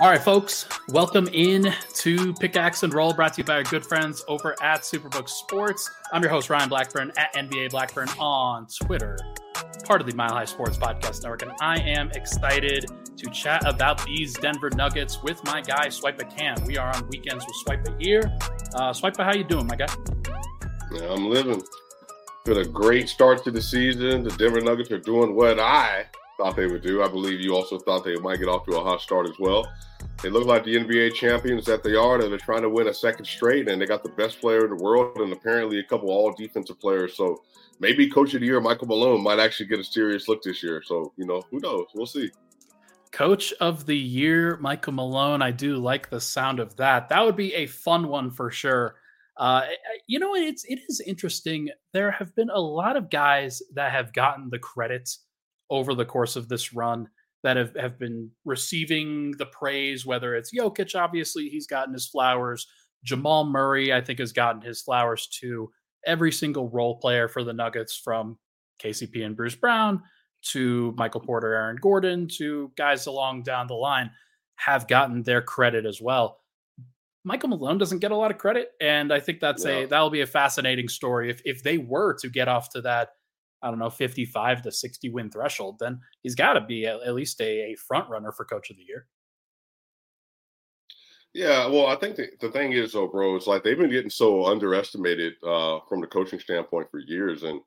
[0.00, 3.84] All right, folks, welcome in to Pickaxe and Roll, brought to you by our good
[3.84, 5.90] friends over at Superbook Sports.
[6.10, 9.18] I'm your host, Ryan Blackburn at NBA Blackburn on Twitter,
[9.84, 11.42] part of the Mile High Sports Podcast Network.
[11.42, 16.64] And I am excited to chat about these Denver Nuggets with my guy, Swipa Cam.
[16.64, 18.22] We are on weekends with Swipa here.
[18.74, 19.94] Uh, Swipe, a, how you doing, my guy?
[20.92, 21.62] Yeah, I'm living.
[22.46, 24.22] Been a great start to the season.
[24.22, 26.06] The Denver Nuggets are doing what I
[26.40, 27.02] thought they would do.
[27.02, 29.70] I believe you also thought they might get off to a hot start as well.
[30.22, 32.18] They look like the NBA champions that they are.
[32.18, 34.74] And they're trying to win a second straight, and they got the best player in
[34.74, 37.14] the world, and apparently a couple all defensive players.
[37.14, 37.42] So
[37.78, 40.82] maybe Coach of the Year Michael Malone might actually get a serious look this year.
[40.82, 41.88] So you know, who knows?
[41.94, 42.30] We'll see.
[43.12, 45.42] Coach of the Year Michael Malone.
[45.42, 47.10] I do like the sound of that.
[47.10, 48.96] That would be a fun one for sure.
[49.36, 49.66] Uh,
[50.06, 51.68] you know, it's it is interesting.
[51.92, 55.10] There have been a lot of guys that have gotten the credit
[55.70, 57.08] over the course of this run
[57.42, 62.66] that have, have been receiving the praise, whether it's Jokic, obviously, he's gotten his flowers.
[63.04, 65.70] Jamal Murray, I think, has gotten his flowers too.
[66.06, 68.38] Every single role player for the Nuggets, from
[68.82, 70.02] KCP and Bruce Brown
[70.42, 74.10] to Michael Porter, Aaron Gordon, to guys along down the line,
[74.56, 76.38] have gotten their credit as well.
[77.24, 79.80] Michael Malone doesn't get a lot of credit, and I think that's yeah.
[79.80, 83.10] a that'll be a fascinating story if if they were to get off to that
[83.62, 87.14] I don't know, 55 to 60 win threshold, then he's got to be at, at
[87.14, 89.06] least a, a, front runner for coach of the year.
[91.32, 94.10] Yeah, well, I think the, the thing is, though, bro, it's like they've been getting
[94.10, 97.44] so underestimated uh, from the coaching standpoint for years.
[97.44, 97.60] And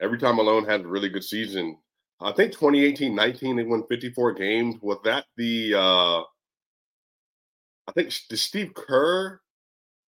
[0.00, 1.76] every time Malone had a really good season,
[2.20, 4.76] I think 2018 19, they won 54 games.
[4.82, 9.40] Was that the, uh, I think, did Steve Kerr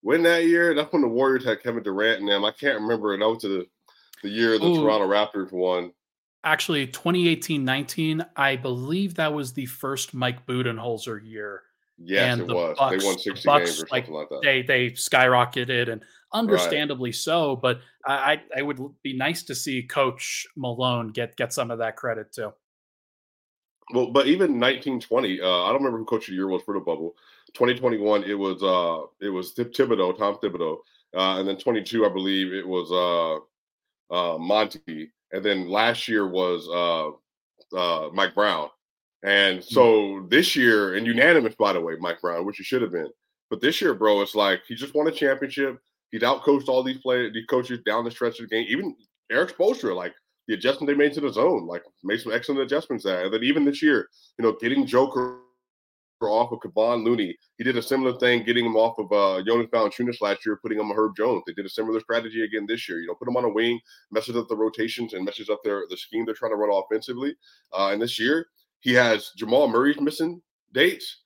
[0.03, 0.75] win that year?
[0.75, 2.45] That's when the Warriors had Kevin Durant and them.
[2.45, 3.17] I can't remember.
[3.17, 3.67] That was the
[4.23, 4.83] the year the Ooh.
[4.83, 5.93] Toronto Raptors won.
[6.43, 11.62] Actually, 2018-19, I believe that was the first Mike Budenholzer year.
[12.03, 12.79] Yes, and it was.
[12.79, 14.41] Bucks, they won 60 Bucks, games or like, something like that.
[14.43, 17.15] They they skyrocketed and understandably right.
[17.15, 21.78] so, but I I would be nice to see Coach Malone get get some of
[21.78, 22.55] that credit too.
[23.93, 26.75] Well, but even 1920, uh, I don't remember who coach of the year was for
[26.75, 27.17] the bubble.
[27.55, 30.78] 2021, it was uh it was Thibodeau, Tom Thibodeau.
[31.15, 32.91] Uh, and then 22, I believe it was
[34.10, 38.69] uh Monty, and then last year was uh, uh, Mike Brown.
[39.22, 39.75] And hmm.
[39.75, 43.10] so this year, and unanimous, by the way, Mike Brown, which he should have been.
[43.50, 45.78] But this year, bro, it's like he just won a championship.
[46.12, 48.66] He's outcoached all these players, these coaches down the stretch of the game.
[48.69, 48.97] Even
[49.31, 50.15] Erik Spoelstra, like
[50.47, 53.25] the adjustment they made to the zone, like made some excellent adjustments there.
[53.25, 55.38] And then even this year, you know, getting Joker
[56.28, 57.36] off of Kevon Looney.
[57.56, 60.78] He did a similar thing, getting him off of uh, Jonas Valanciunas last year, putting
[60.78, 61.42] him on Herb Jones.
[61.47, 63.00] They did a similar strategy again this year.
[63.00, 65.84] You know, put him on a wing, messes up the rotations, and messes up their
[65.88, 67.34] the scheme they're trying to run offensively.
[67.72, 68.47] Uh, and this year,
[68.81, 70.42] he has Jamal Murray's missing
[70.72, 71.22] dates.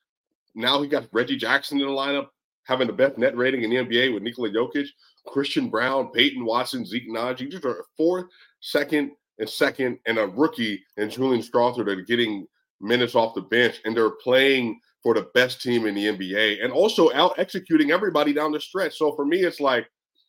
[0.55, 2.29] Now he got Reggie Jackson in the lineup,
[2.65, 4.87] having the best net rating in the NBA with Nikola Jokic,
[5.27, 7.51] Christian Braun, Peyton Watson, Zeke Nnaji.
[7.51, 8.27] These are fourth,
[8.61, 12.47] second, and second, and a rookie and Julian Strawther that are getting
[12.85, 16.73] minutes off the bench, and they're playing for the best team in the NBA and
[16.73, 18.97] also out executing everybody down the stretch.
[18.97, 19.87] So for me, it's like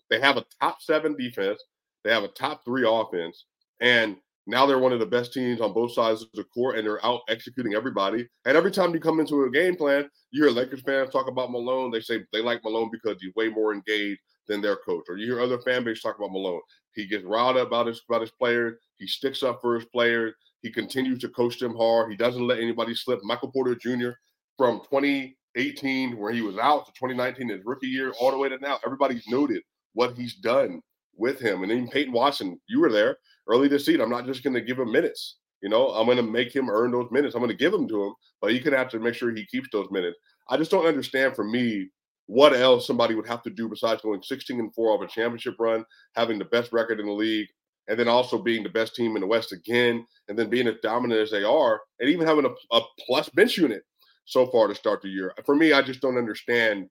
[0.09, 1.63] they have a top seven defense,
[2.03, 3.45] they have a top three offense,
[3.81, 4.17] and
[4.47, 7.03] now they're one of the best teams on both sides of the court, and they're
[7.05, 8.27] out executing everybody.
[8.45, 11.51] And every time you come into a game plan, you hear Lakers fans talk about
[11.51, 11.89] Malone.
[11.89, 15.05] They say they like Malone because he's way more engaged than their coach.
[15.09, 16.61] Or you hear other fan base talk about Malone.
[16.94, 18.77] He gets riled up about his about his players.
[18.97, 20.33] He sticks up for his players.
[20.65, 22.09] He continues to coach them hard.
[22.09, 23.19] He doesn't let anybody slip.
[23.23, 24.13] Michael Porter Jr.
[24.57, 28.57] from 2018, where he was out, to 2019, his rookie year, all the way to
[28.57, 29.61] now, everybody's noted
[29.93, 30.81] what he's done
[31.15, 31.61] with him.
[31.61, 33.17] And then Peyton Watson, you were there
[33.47, 34.01] early this season.
[34.01, 35.37] I'm not just going to give him minutes.
[35.61, 37.35] You know, I'm going to make him earn those minutes.
[37.35, 39.45] I'm going to give them to him, but you can have to make sure he
[39.45, 40.17] keeps those minutes.
[40.49, 41.89] I just don't understand for me
[42.25, 45.57] what else somebody would have to do besides going 16 and 4 of a championship
[45.59, 47.49] run, having the best record in the league,
[47.88, 50.75] and then also being the best team in the West again, and then being as
[50.81, 53.84] dominant as they are, and even having a, a plus bench unit
[54.25, 55.33] so far to start the year.
[55.45, 56.89] For me, I just don't understand.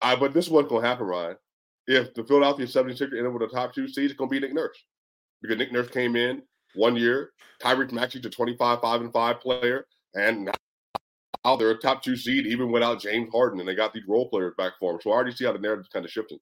[0.00, 1.36] I but this is what's going to happen, Ryan.
[1.86, 4.40] If the Philadelphia 76ers end up with a top two seed, it's going to be
[4.40, 4.78] Nick Nurse
[5.42, 6.42] because Nick Nurse came in
[6.74, 7.30] one year,
[7.62, 10.50] Tyrese Maxey's a 25, 5 and 5 player, and
[11.44, 14.28] now they're a top two seed even without James Harden, and they got these role
[14.28, 15.00] players back for him.
[15.02, 16.38] So I already see how the narrative's kind of shifting.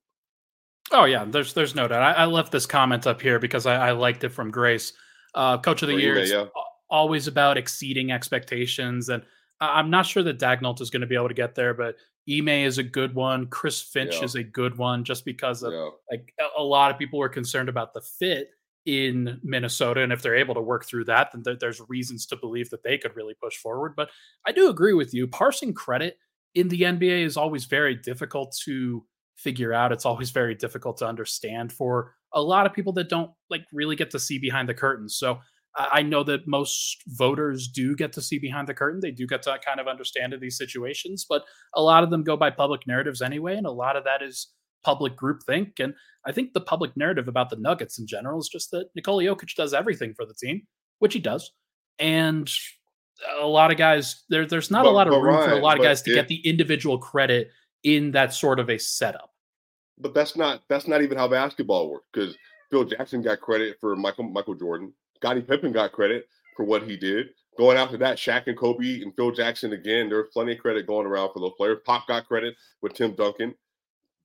[0.91, 2.03] Oh yeah, there's there's no doubt.
[2.03, 4.93] I, I left this comment up here because I, I liked it from Grace.
[5.35, 6.47] Uh, Coach of the year is yeah.
[6.91, 9.23] always about exceeding expectations, and
[9.61, 11.97] I'm not sure that Daigneault is going to be able to get there, but
[12.31, 13.47] Ime is a good one.
[13.47, 14.25] Chris Finch yeah.
[14.25, 15.89] is a good one, just because of yeah.
[16.11, 18.51] like a lot of people were concerned about the fit
[18.87, 20.03] in Minnesota.
[20.03, 22.83] And if they're able to work through that, then th- there's reasons to believe that
[22.83, 23.95] they could really push forward.
[23.97, 24.09] But
[24.47, 25.27] I do agree with you.
[25.27, 26.17] Parsing credit
[26.55, 29.05] in the NBA is always very difficult to
[29.39, 29.93] figure out.
[29.93, 33.97] It's always very difficult to understand for a lot of people that don't like really
[33.97, 35.17] get to see behind the curtains.
[35.17, 35.39] So
[35.77, 39.01] I know that most voters do get to see behind the curtain.
[39.01, 41.45] They do get to kind of understand in these situations, but
[41.75, 43.57] a lot of them go by public narratives anyway.
[43.57, 44.49] And a lot of that is
[44.83, 45.79] public groupthink.
[45.79, 45.95] And
[46.27, 49.55] I think the public narrative about the Nuggets in general is just that Nikola Jokic
[49.55, 50.63] does everything for the team,
[50.99, 51.53] which he does.
[52.01, 52.51] And
[53.41, 55.63] a lot of guys, there, there's not but, a lot of room Ryan, for a
[55.63, 57.51] lot of guys to get the individual credit
[57.83, 59.31] in that sort of a setup.
[59.99, 62.37] But that's not that's not even how basketball works because
[62.71, 64.93] Phil Jackson got credit for Michael Michael Jordan.
[65.17, 67.29] Scottie Pippen got credit for what he did.
[67.57, 70.09] Going after that, Shaq and Kobe and Phil Jackson again.
[70.09, 71.79] There's plenty of credit going around for those players.
[71.85, 73.55] Pop got credit with Tim Duncan.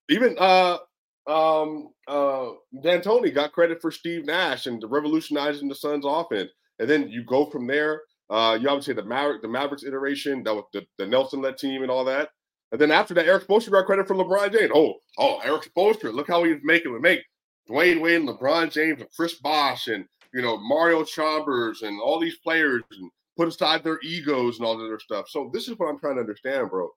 [0.10, 0.78] Even uh
[1.26, 2.50] um uh
[2.84, 6.52] D'Antoni got credit for Steve Nash and the revolutionizing the Suns offense.
[6.80, 8.02] And then you go from there.
[8.30, 11.82] Uh, you obviously the Maverick, the Mavericks iteration, that was the, the Nelson led team
[11.82, 12.30] and all that.
[12.74, 14.72] And then after that, Erik Spoelstra got credit for LeBron James.
[14.74, 17.02] Oh, oh, Erik Spoelstra, look how he's making it.
[17.02, 17.22] Make
[17.70, 22.38] Dwyane Wade, LeBron James, and Chris Bosh, and you know Mario Chalmers, and all these
[22.38, 25.30] players, and put aside their egos and all that other stuff.
[25.30, 26.90] So this is what I'm trying to understand, bro.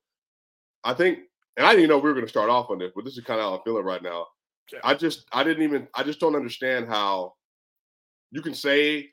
[0.82, 1.19] I think,
[1.58, 3.25] and I didn't know we were going to start off on this, but this is
[3.25, 4.26] kind of how I'm feeling right now.
[4.72, 4.81] Yeah.
[4.82, 7.34] I just, I didn't even, I just don't understand how
[8.31, 9.11] you can say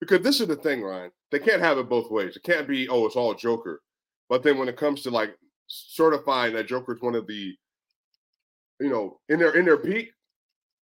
[0.00, 1.10] because this is the thing, Ryan.
[1.32, 2.36] They can't have it both ways.
[2.36, 3.82] It can't be, oh, it's all Joker.
[4.28, 5.36] But then when it comes to like
[5.68, 7.54] certifying that Joker is one of the,
[8.80, 10.10] you know, in their in their peak,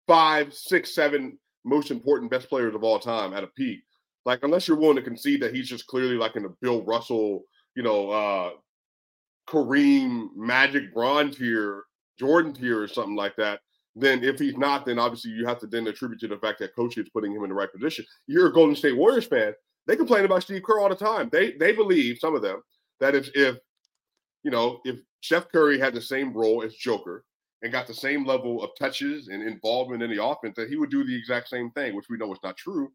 [0.08, 3.82] five, six, seven most important best players of all time at a peak.
[4.26, 7.44] Like unless you're willing to concede that he's just clearly like in a Bill Russell,
[7.76, 8.52] you know, uh
[9.48, 11.84] Kareem, Magic, Bron tier,
[12.18, 13.60] Jordan tier, or something like that.
[13.96, 16.76] Then if he's not, then obviously you have to then attribute to the fact that
[16.76, 18.06] coach is putting him in the right position.
[18.28, 19.54] You're a Golden State Warriors fan.
[19.86, 21.30] They complain about Steve Kerr all the time.
[21.32, 22.62] They they believe some of them
[23.00, 23.58] that if if
[24.44, 27.24] you know, if Steph Curry had the same role as Joker
[27.62, 30.92] and got the same level of touches and involvement in the offense, that he would
[30.92, 32.92] do the exact same thing, which we know is not true.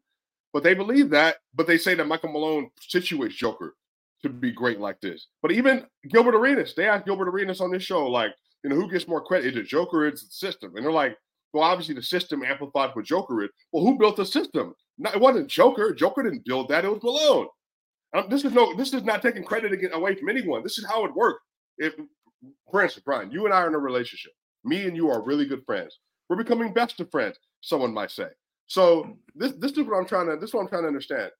[0.53, 3.75] But they believe that, but they say that Michael Malone situates Joker
[4.21, 5.27] to be great like this.
[5.41, 8.89] But even Gilbert Arenas, they asked Gilbert Arenas on this show, like, you know, who
[8.89, 9.53] gets more credit?
[9.53, 10.75] Is it Joker or is the system?
[10.75, 11.17] And they're like,
[11.53, 13.47] well, obviously the system amplified what Joker.
[13.71, 14.73] Well, who built the system?
[14.99, 15.93] It wasn't Joker.
[15.93, 16.83] Joker didn't build that.
[16.83, 17.47] It was Malone.
[18.13, 20.63] Um, this is no, this is not taking credit away from anyone.
[20.63, 21.41] This is how it worked.
[21.77, 21.93] If,
[22.71, 24.31] for instance, Brian, you and I are in a relationship.
[24.63, 25.99] Me and you are really good friends.
[26.27, 27.37] We're becoming best of friends.
[27.61, 28.27] Someone might say.
[28.67, 30.35] So this, this is what I'm trying to.
[30.35, 31.31] This is what I'm trying to understand.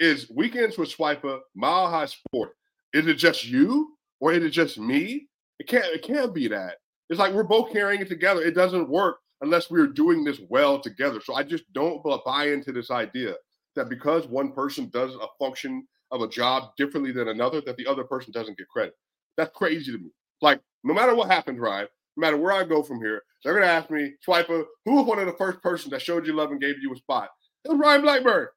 [0.00, 2.50] Is weekends with Swipa, Mile High Sport?
[2.92, 5.28] Is it just you or is it just me?
[5.58, 5.86] It can't.
[5.86, 6.76] It can't be that.
[7.10, 8.42] It's like we're both carrying it together.
[8.42, 11.20] It doesn't work unless we're doing this well together.
[11.20, 13.34] So I just don't buy into this idea
[13.76, 17.86] that because one person does a function of a job differently than another, that the
[17.86, 18.94] other person doesn't get credit.
[19.36, 20.10] That's crazy to me.
[20.40, 23.66] Like, no matter what happens, Ryan, no matter where I go from here, they're gonna
[23.66, 26.60] ask me, Swipa, who was one of the first persons that showed you love and
[26.60, 27.30] gave you a spot?
[27.64, 28.48] It was Ryan Blackburn.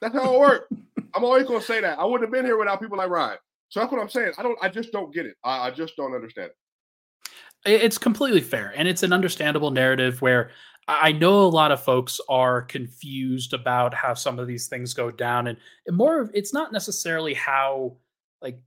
[0.00, 0.72] That's how it worked.
[1.14, 1.98] I'm always gonna say that.
[1.98, 3.38] I wouldn't have been here without people like Ryan.
[3.68, 4.32] So that's what I'm saying.
[4.38, 4.58] I don't.
[4.62, 5.36] I just don't get it.
[5.44, 7.82] I, I just don't understand it.
[7.82, 10.50] It's completely fair, and it's an understandable narrative where
[10.90, 15.10] I know a lot of folks are confused about how some of these things go
[15.10, 15.56] down, and,
[15.88, 17.96] more of it's not necessarily how
[18.42, 18.60] like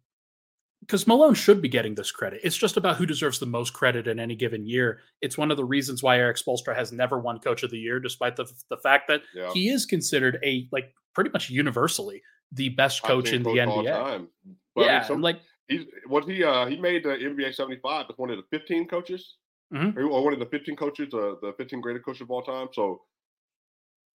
[0.80, 2.40] because Malone should be getting this credit.
[2.44, 5.02] It's just about who deserves the most credit in any given year.
[5.22, 8.00] It's one of the reasons why Erik Spoelstra has never won Coach of the Year,
[8.00, 9.52] despite the the fact that yeah.
[9.54, 12.22] he is considered a like pretty much universally
[12.54, 13.84] the best coach in the NBA.
[13.84, 14.18] Yeah, I
[15.00, 18.38] mean, some, like he's what he uh he made the NBA 75 as one of
[18.38, 19.36] the 15 coaches
[19.74, 19.98] mm-hmm.
[19.98, 22.68] or one of the 15 coaches, uh, the 15 greatest coaches of all time.
[22.74, 23.02] So,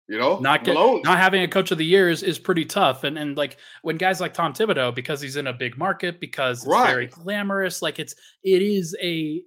[0.08, 3.04] you know, not get, not having a coach of the year is, is pretty tough.
[3.04, 6.60] And and like when guys like Tom Thibodeau, because he's in a big market, because
[6.60, 6.88] it's right.
[6.88, 9.42] very glamorous, like it's it is a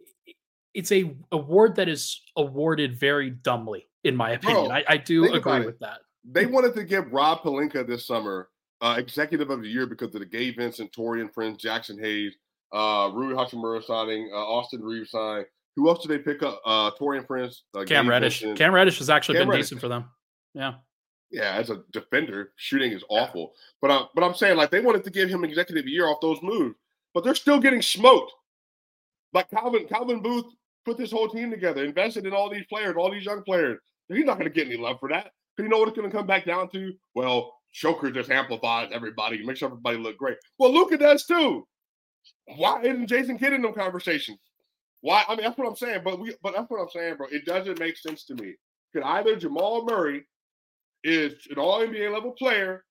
[0.73, 4.67] it's a award that is awarded very dumbly, in my opinion.
[4.67, 5.99] Bro, I, I do agree with that.
[6.29, 8.49] They wanted to give Rob Pelinka this summer
[8.81, 12.35] uh, executive of the year because of the Gabe Vincent, Taurean Prince, Jaxson Hayes,
[12.71, 15.43] uh, Rui Hachimura signing, uh, Austin Reaves sign,
[15.75, 16.61] who else did they pick up?
[16.65, 18.43] Uh, Taurean Prince, uh, Cam Reddish.
[18.55, 19.65] Cam Reddish has actually Cam been Reddish.
[19.67, 20.05] decent for them.
[20.53, 20.73] Yeah.
[21.31, 23.53] Yeah, as a defender, shooting is awful.
[23.81, 26.39] But uh, but I'm saying like they wanted to give him executive year off those
[26.41, 26.75] moves,
[27.13, 28.33] but they're still getting smoked.
[29.33, 30.45] Like Calvin Calvin Booth
[30.83, 33.79] put this whole team together, invested in all these players, all these young players.
[34.09, 35.31] He's not going to get any love for that.
[35.55, 36.91] Because you know what it's going to come back down to?
[37.15, 40.37] Well, Joker just amplifies everybody, makes everybody look great.
[40.59, 41.65] Well, Luka does too.
[42.57, 44.39] Why isn't Jason Kidd in them conversations?
[45.01, 45.23] Why?
[45.27, 46.01] I mean, that's what I'm saying.
[46.03, 47.27] But we, but that's what I'm saying, bro.
[47.31, 48.55] It doesn't make sense to me
[48.93, 50.25] Because either Jamal Murray
[51.03, 52.85] is an all NBA level player,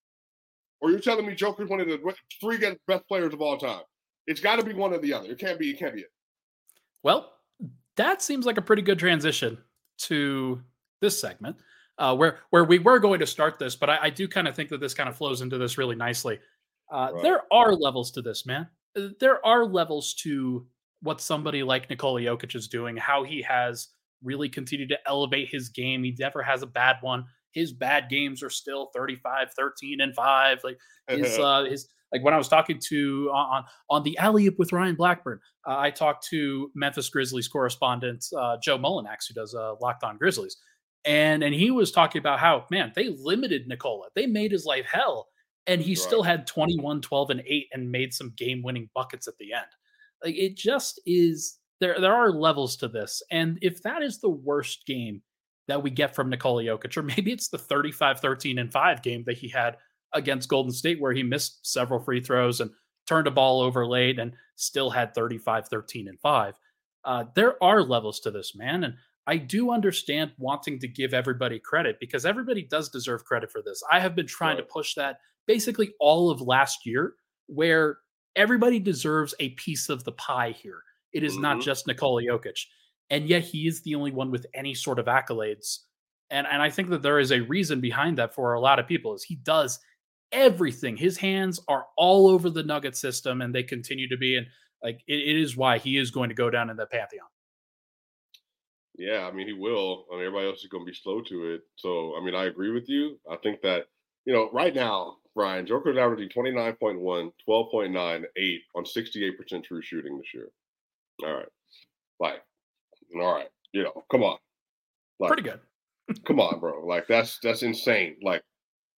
[0.80, 2.00] or you're telling me Joker's one of the
[2.40, 3.82] three best players of all time.
[4.26, 5.30] It's got to be one or the other.
[5.30, 5.70] It can't be.
[5.70, 6.12] It can't be it.
[7.02, 7.32] Well,
[7.96, 9.58] that seems like a pretty good transition
[9.98, 10.60] to
[11.00, 11.56] this segment,
[11.98, 14.56] uh, where where we were going to start this, but I, I do kind of
[14.56, 16.38] think that this kind of flows into this really nicely.
[16.92, 17.22] Uh, right.
[17.22, 18.66] There are levels to this, man.
[19.20, 20.66] There are levels to
[21.02, 23.88] what somebody like Nikola Jokic is doing, how he has
[24.22, 26.04] really continued to elevate his game.
[26.04, 27.24] He never has a bad one.
[27.52, 30.58] His bad games are still 35, 13, and 5.
[30.62, 30.78] Like
[31.08, 34.72] his uh his like when I was talking to on on the alley up with
[34.72, 39.74] Ryan Blackburn, uh, I talked to Memphis Grizzlies correspondent uh, Joe Mullinax, who does uh,
[39.80, 40.56] Locked On Grizzlies,
[41.04, 44.86] and and he was talking about how man they limited Nikola, they made his life
[44.90, 45.28] hell,
[45.66, 45.98] and he right.
[45.98, 49.66] still had 21, 12, and eight, and made some game winning buckets at the end.
[50.24, 52.00] Like it just is there.
[52.00, 55.22] There are levels to this, and if that is the worst game
[55.68, 59.24] that we get from Nikola Jokic, or maybe it's the 35, 13, and 5 game
[59.24, 59.76] that he had
[60.12, 62.70] against Golden State where he missed several free throws and
[63.06, 66.54] turned a ball over late and still had 35, 13, and 5.
[67.04, 68.84] Uh, there are levels to this, man.
[68.84, 68.94] And
[69.26, 73.82] I do understand wanting to give everybody credit because everybody does deserve credit for this.
[73.90, 74.66] I have been trying right.
[74.66, 77.14] to push that basically all of last year,
[77.46, 77.98] where
[78.36, 80.82] everybody deserves a piece of the pie here.
[81.12, 81.42] It is mm-hmm.
[81.42, 82.66] not just Nikola Jokic.
[83.10, 85.78] And yet he is the only one with any sort of accolades.
[86.30, 88.86] And, and I think that there is a reason behind that for a lot of
[88.86, 89.80] people is he does
[90.32, 90.96] everything.
[90.96, 94.36] His hands are all over the Nugget system, and they continue to be.
[94.36, 94.46] And
[94.82, 97.26] like it, it is why he is going to go down in the pantheon.
[98.96, 100.04] Yeah, I mean he will.
[100.12, 101.62] I mean everybody else is going to be slow to it.
[101.76, 103.18] So I mean I agree with you.
[103.30, 103.86] I think that
[104.24, 110.34] you know right now Brian Joker's averaging 29.1, 12.9, 8 on 68% true shooting this
[110.34, 110.48] year.
[111.24, 111.48] All right,
[112.18, 112.42] like
[113.16, 114.38] all right, you know, come on,
[115.18, 115.60] like, pretty good.
[116.24, 116.84] come on, bro.
[116.86, 118.16] Like that's that's insane.
[118.22, 118.42] Like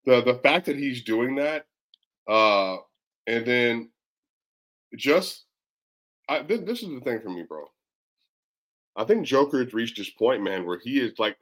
[0.05, 1.65] the the fact that he's doing that,
[2.27, 2.77] uh,
[3.27, 3.89] and then
[4.97, 5.45] just
[6.29, 7.65] I, this, this is the thing for me, bro.
[8.95, 11.35] I think Joker has reached this point, man, where he is like,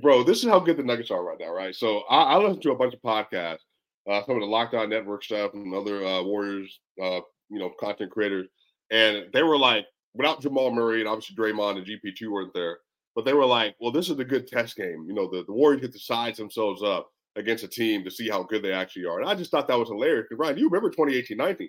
[0.00, 1.74] bro, this is how good the Nuggets are right now, right?
[1.74, 3.64] So I, I listen to a bunch of podcasts,
[4.08, 7.70] uh, some of the Locked On Network stuff and other uh, Warriors, uh, you know,
[7.80, 8.46] content creators,
[8.90, 12.78] and they were like, without Jamal Murray and obviously Draymond and GP2 weren't there,
[13.14, 15.04] but they were like, well, this is a good test game.
[15.06, 18.28] You know, the, the Warriors get to size themselves up against a team to see
[18.28, 19.20] how good they actually are.
[19.20, 20.26] And I just thought that was hilarious.
[20.28, 21.68] Because Ryan, you remember 2018-19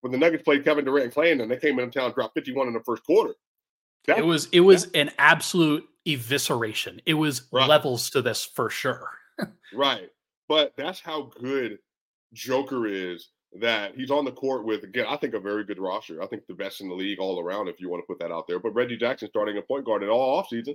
[0.00, 2.68] when the Nuggets played Kevin Durant and Clay, and they came into town, dropped 51
[2.68, 3.34] in the first quarter.
[4.06, 7.00] That, it was it was that, an absolute evisceration.
[7.06, 7.68] It was right.
[7.68, 9.08] levels to this for sure.
[9.72, 10.08] right.
[10.48, 11.78] But that's how good
[12.32, 13.28] Joker is
[13.60, 16.22] that he's on the court with again, I think a very good roster.
[16.22, 18.32] I think the best in the league all around, if you want to put that
[18.32, 18.58] out there.
[18.58, 20.74] But Reggie Jackson starting a point guard in all offseason.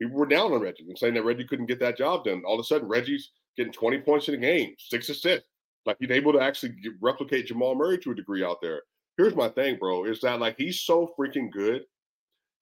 [0.00, 2.42] People were down on Reggie and saying that Reggie couldn't get that job done.
[2.46, 5.46] All of a sudden, Reggie's getting 20 points in a game, six assists.
[5.86, 8.82] Like he's able to actually replicate Jamal Murray to a degree out there.
[9.16, 11.82] Here's my thing, bro, is that like he's so freaking good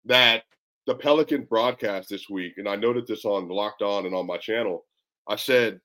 [0.05, 0.45] that
[0.87, 4.39] the Pelican broadcast this week, and I noted this on Locked On and on my
[4.39, 4.85] channel,
[5.29, 5.81] I said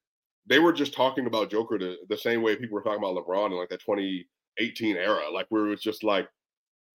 [0.45, 3.57] they were just talking about Joker the, same way people were talking about LeBron in
[3.57, 6.27] like that 2018 era, like where it was just like,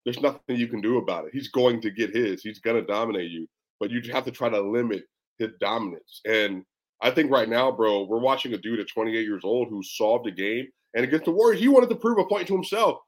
[0.05, 1.31] there's nothing you can do about it.
[1.33, 2.43] He's going to get his.
[2.43, 3.47] He's going to dominate you,
[3.81, 5.05] but you have to try to limit
[5.39, 6.21] his dominance.
[6.27, 6.65] And
[7.01, 10.27] I think right now, bro, we're watching a dude at 28 years old who solved
[10.27, 10.67] a game.
[10.95, 12.99] And against the Warriors, he wanted to prove a point to himself.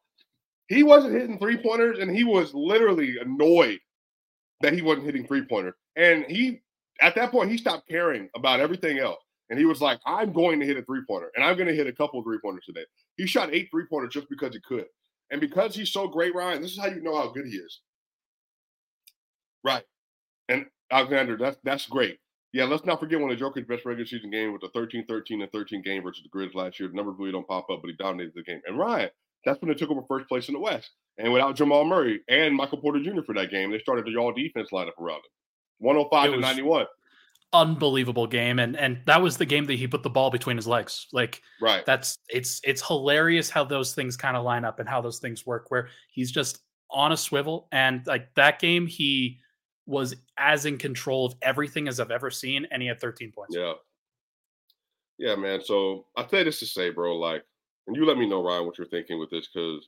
[0.68, 3.80] He wasn't hitting three pointers, and he was literally annoyed
[4.60, 5.74] that he wasn't hitting three pointers.
[5.96, 6.60] And he,
[7.00, 9.18] at that point, he stopped caring about everything else.
[9.50, 11.74] And he was like, I'm going to hit a three pointer, and I'm going to
[11.74, 12.84] hit a couple three pointers today.
[13.16, 14.86] He shot eight three pointers just because he could.
[15.30, 17.80] And because he's so great, Ryan, this is how you know how good he is.
[19.64, 19.84] Right.
[20.48, 22.18] And Alexander, that's that's great.
[22.52, 25.42] Yeah, let's not forget one of Joker's best regular season game with the 13 13
[25.42, 26.88] and 13 game versus the Grizz last year.
[26.88, 28.60] The numbers really don't pop up, but he dominated the game.
[28.66, 29.10] And Ryan,
[29.44, 30.90] that's when they took over first place in the West.
[31.18, 33.22] And without Jamal Murray and Michael Porter Jr.
[33.24, 35.30] for that game, they started the all defense lineup around him
[35.78, 36.86] 105 to 91.
[37.52, 38.58] Unbelievable game.
[38.58, 41.08] And and that was the game that he put the ball between his legs.
[41.12, 41.84] Like right.
[41.84, 45.44] That's it's it's hilarious how those things kind of line up and how those things
[45.44, 47.68] work where he's just on a swivel.
[47.72, 49.38] And like that game, he
[49.86, 53.56] was as in control of everything as I've ever seen, and he had 13 points.
[53.56, 53.72] Yeah.
[55.18, 55.62] Yeah, man.
[55.62, 57.44] So I say this to say, bro, like,
[57.86, 59.86] and you let me know, Ryan, what you're thinking with this, because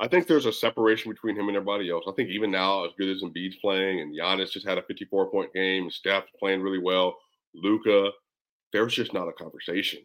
[0.00, 2.04] I think there's a separation between him and everybody else.
[2.08, 5.30] I think even now, as good as Embiid's playing, and Giannis just had a 54
[5.30, 7.16] point game, and Steph playing really well,
[7.54, 8.10] Luka,
[8.72, 10.00] there's just not a conversation.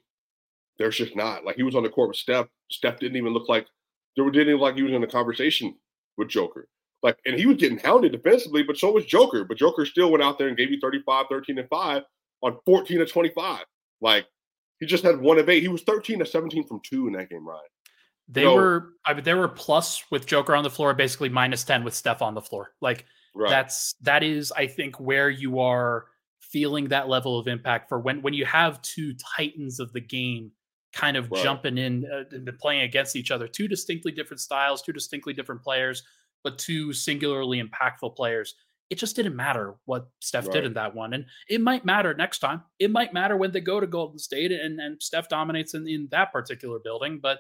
[0.77, 1.43] There's just not.
[1.43, 2.47] Like he was on the court with Steph.
[2.69, 3.67] Steph didn't even look like
[4.15, 5.75] there didn't even like he was in a conversation
[6.17, 6.67] with Joker.
[7.01, 9.45] Like, and he was getting hounded defensively, but so was Joker.
[9.45, 12.03] But Joker still went out there and gave you 35, 13, and 5
[12.43, 13.63] on 14 to 25.
[14.01, 14.25] Like,
[14.79, 15.61] he just had one of eight.
[15.61, 17.61] He was 13 to 17 from two in that game, Ryan.
[18.29, 21.63] They so, were, I mean, they were plus with Joker on the floor, basically minus
[21.63, 22.73] 10 with Steph on the floor.
[22.79, 23.49] Like, right.
[23.49, 26.05] that's, that is, I think, where you are
[26.39, 30.51] feeling that level of impact for when, when you have two titans of the game
[30.93, 31.43] kind of right.
[31.43, 33.47] jumping in uh, and playing against each other.
[33.47, 36.03] Two distinctly different styles, two distinctly different players,
[36.43, 38.55] but two singularly impactful players.
[38.89, 40.53] It just didn't matter what Steph right.
[40.53, 41.13] did in that one.
[41.13, 42.63] And it might matter next time.
[42.79, 46.07] It might matter when they go to Golden State and, and Steph dominates in, in
[46.09, 47.19] that particular building.
[47.21, 47.39] But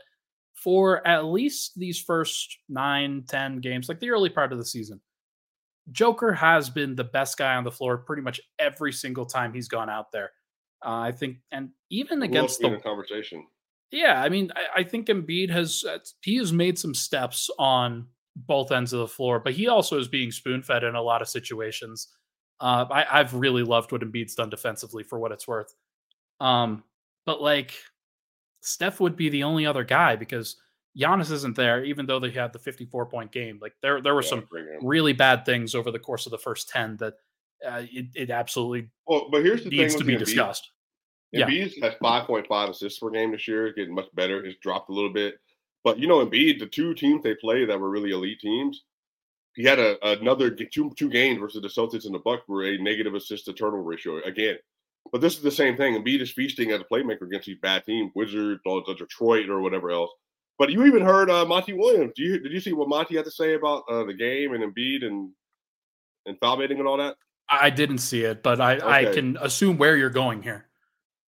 [0.63, 4.99] for at least these first nine, ten games, like the early part of the season,
[5.91, 9.67] Joker has been the best guy on the floor pretty much every single time he's
[9.67, 10.31] gone out there.
[10.85, 13.45] Uh, I think, and even against the conversation.
[13.91, 18.07] Yeah, I mean, I, I, think Embiid has uh, he has made some steps on
[18.35, 21.21] both ends of the floor, but he also is being spoon fed in a lot
[21.21, 22.07] of situations.
[22.61, 25.73] Uh, I, have really loved what Embiid's done defensively for what it's worth.
[26.39, 26.83] Um,
[27.25, 27.73] but like
[28.61, 30.57] Steph would be the only other guy because
[30.97, 33.59] Giannis isn't there, even though they had the 54 point game.
[33.61, 34.47] Like there, there were yeah, some
[34.81, 37.13] really bad things over the course of the first 10 that
[37.65, 40.19] uh, it, it absolutely well, but here's the needs thing to be Embiid.
[40.19, 40.71] discussed.
[41.35, 41.89] Embiid yeah.
[41.89, 44.43] has 5.5 assists per game this year, getting much better.
[44.43, 45.35] It's dropped a little bit.
[45.83, 48.83] But, you know, Embiid, the two teams they play that were really elite teams,
[49.55, 52.77] he had a, another two, two games versus the Celtics and the Bucks were a
[52.77, 54.57] negative assist to turnover ratio again.
[55.11, 55.95] But this is the same thing.
[55.95, 59.89] Embiid is feasting as a playmaker against these bad teams, Wizards, or Detroit, or whatever
[59.89, 60.11] else.
[60.59, 62.11] But you even heard uh, Monty Williams.
[62.15, 64.63] Did you, did you see what Monty had to say about uh, the game and
[64.63, 65.31] Embiid and
[66.25, 67.15] and foul baiting and all that?
[67.49, 68.85] I didn't see it, but I, okay.
[68.85, 70.67] I can assume where you're going here.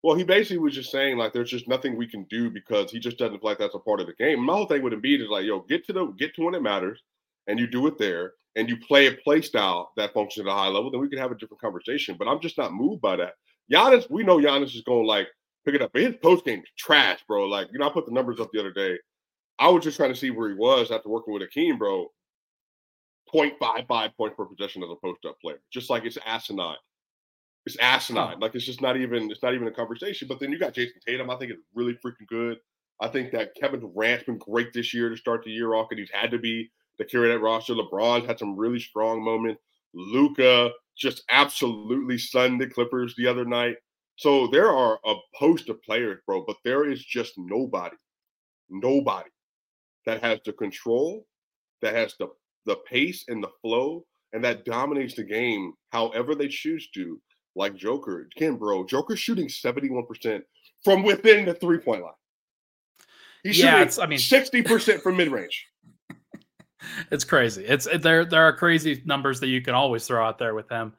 [0.03, 2.99] Well, he basically was just saying like there's just nothing we can do because he
[2.99, 4.43] just doesn't feel like that's a part of the game.
[4.43, 6.61] My whole thing with Embiid is like, yo, get to the get to when it
[6.61, 7.01] matters,
[7.47, 10.55] and you do it there, and you play a play style that functions at a
[10.55, 10.91] high level.
[10.91, 12.15] Then we can have a different conversation.
[12.17, 13.33] But I'm just not moved by that.
[13.71, 15.27] Giannis, we know Giannis is going to like
[15.65, 15.91] pick it up.
[15.93, 17.45] But his post game trash, bro.
[17.45, 18.97] Like you know, I put the numbers up the other day.
[19.59, 22.07] I was just trying to see where he was after working with Akeem, bro.
[23.33, 25.61] 0.55 points per possession as a post up player.
[25.71, 26.75] Just like it's asinine.
[27.65, 28.39] It's asinine.
[28.39, 30.27] Like it's just not even it's not even a conversation.
[30.27, 31.29] But then you got Jayson Tatum.
[31.29, 32.57] I think it's really freaking good.
[32.99, 35.99] I think that Kevin Durant's been great this year to start the year off, and
[35.99, 37.73] he's had to be to carry that roster.
[37.73, 39.61] LeBron's had some really strong moments.
[39.93, 43.77] Luka just absolutely stunned the Clippers the other night.
[44.17, 47.95] So there are a host of players, bro, but there is just nobody,
[48.69, 49.29] nobody
[50.05, 51.25] that has the control,
[51.81, 52.27] that has the
[52.65, 57.19] the pace and the flow, and that dominates the game however they choose to,
[57.55, 58.27] like Joker.
[58.35, 60.41] Again, bro, Joker's shooting 71%
[60.83, 62.13] from within the three point line.
[63.43, 65.67] He's yeah, shooting I mean 60% from mid range.
[67.11, 67.65] it's crazy.
[67.65, 68.25] It's there.
[68.25, 70.93] There are crazy numbers that you can always throw out there with him,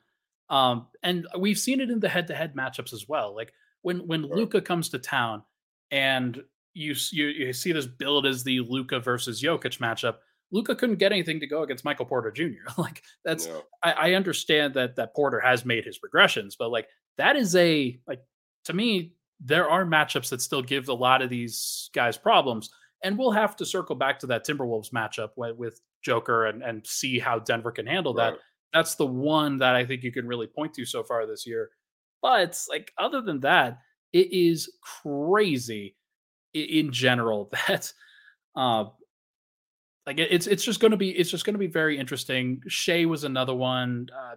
[0.51, 3.35] um, and we've seen it in the head-to-head matchups as well.
[3.35, 4.33] Like when when right.
[4.33, 5.43] Luka comes to town,
[5.91, 6.43] and
[6.75, 10.17] you, you you see this build as the Luka versus Jokic matchup.
[10.51, 12.45] Luka couldn't get anything to go against Michael Porter Jr.
[12.79, 13.63] like that's no.
[13.83, 17.99] I, I understand that that Porter has made his regressions, but like that is a
[18.07, 18.21] like
[18.65, 19.15] to me
[19.45, 22.71] there are matchups that still give a lot of these guys problems.
[23.03, 27.19] And we'll have to circle back to that Timberwolves matchup with, Joker and, and see
[27.19, 28.33] how Denver can handle right.
[28.33, 28.39] that.
[28.73, 31.71] That's the one that I think you can really point to so far this year.
[32.21, 33.79] But like other than that,
[34.13, 35.97] it is crazy
[36.55, 37.93] in general that
[38.57, 38.85] uh,
[40.07, 42.61] like it's it's just going to be it's just going to be very interesting.
[42.69, 44.09] Shai was another one.
[44.13, 44.37] Uh,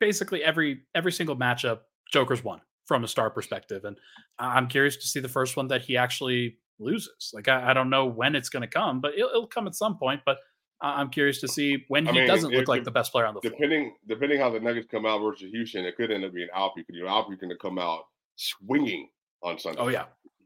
[0.00, 1.80] basically every every single matchup,
[2.12, 3.96] Joker's won from a star perspective, and
[4.38, 7.30] I'm curious to see the first one that he actually loses.
[7.32, 9.74] Like I, I don't know when it's going to come, but it'll, it'll, come at
[9.74, 10.22] some point.
[10.24, 10.38] But
[10.80, 13.34] I'm curious to see when he I mean, doesn't look like the best player on
[13.34, 13.96] the field depending, floor.
[14.08, 16.82] Depending how the Nuggets come out versus Houston, it could end up being Alfie.
[16.82, 18.02] Because you know Alfie going to come out
[18.36, 19.08] swinging
[19.42, 19.80] on Sunday.
[19.80, 20.04] Oh yeah,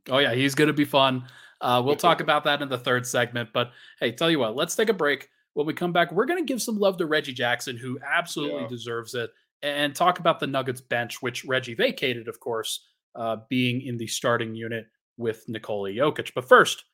[0.08, 1.24] oh yeah, he's going to be fun.
[1.60, 3.50] Uh, we'll talk about that in the third segment.
[3.52, 5.28] But hey, tell you what, let's take a break.
[5.54, 8.62] When we come back, we're going to give some love to Reggie Jackson, who absolutely
[8.62, 8.68] yeah.
[8.68, 9.30] deserves it,
[9.62, 12.86] and talk about the Nuggets bench, which Reggie vacated, of course,
[13.16, 14.86] uh, being in the starting unit
[15.18, 16.32] with Nikola Jokic.
[16.34, 16.84] But first,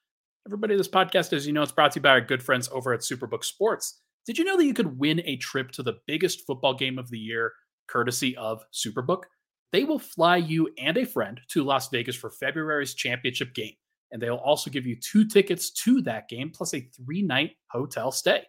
[0.47, 2.93] everybody, this podcast, as you know, it's brought to you by our good friends over
[2.93, 4.01] at Superbook Sports.
[4.27, 7.11] Did you know that you could win a trip to the biggest football game of
[7.11, 7.53] the year,
[7.87, 9.23] courtesy of Superbook?
[9.71, 13.75] They will fly you and a friend to Las Vegas for February's championship game
[14.15, 18.13] and they'll also give you two tickets to that game plus a three night hotel
[18.13, 18.45] stay.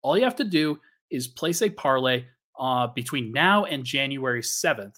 [0.00, 0.80] All you have to do
[1.10, 2.24] is place a parlay
[2.58, 4.96] uh, between now and January 7th,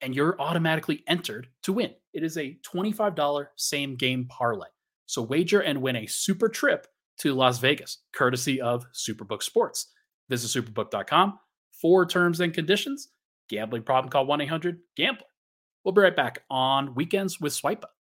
[0.00, 1.92] and you're automatically entered to win.
[2.12, 4.68] It is a $25 same game parlay.
[5.06, 6.86] So wager and win a super trip
[7.18, 9.92] to Las Vegas, courtesy of Superbook Sports.
[10.28, 11.38] Visit superbook.com
[11.72, 13.08] for terms and conditions.
[13.48, 15.26] Gambling problem, call 1 800 Gambler.
[15.84, 17.97] We'll be right back on Weekends with Swipe Up.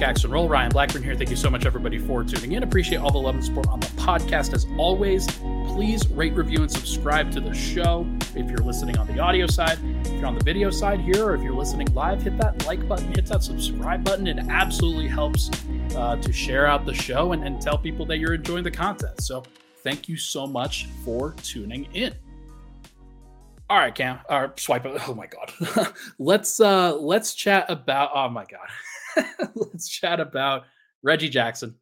[0.00, 0.48] Pickaxe and Roll.
[0.48, 1.14] Ryan Blackburn here.
[1.14, 2.62] Thank you so much, everybody, for tuning in.
[2.62, 4.54] Appreciate all the love and support on the podcast.
[4.54, 8.06] As always, please rate, review, and subscribe to the show.
[8.34, 11.34] If you're listening on the audio side, if you're on the video side here, or
[11.34, 14.26] if you're listening live, hit that like button, hit that subscribe button.
[14.26, 15.50] It absolutely helps
[15.94, 19.20] uh, to share out the show and, and tell people that you're enjoying the content.
[19.20, 19.42] So,
[19.84, 22.14] thank you so much for tuning in.
[23.68, 24.20] All right, Cam.
[24.30, 24.86] Or swipe.
[24.86, 25.92] Oh my god.
[26.18, 28.66] let's uh let's chat about oh my god.
[29.54, 30.64] let's chat about
[31.02, 31.74] Reggie Jackson.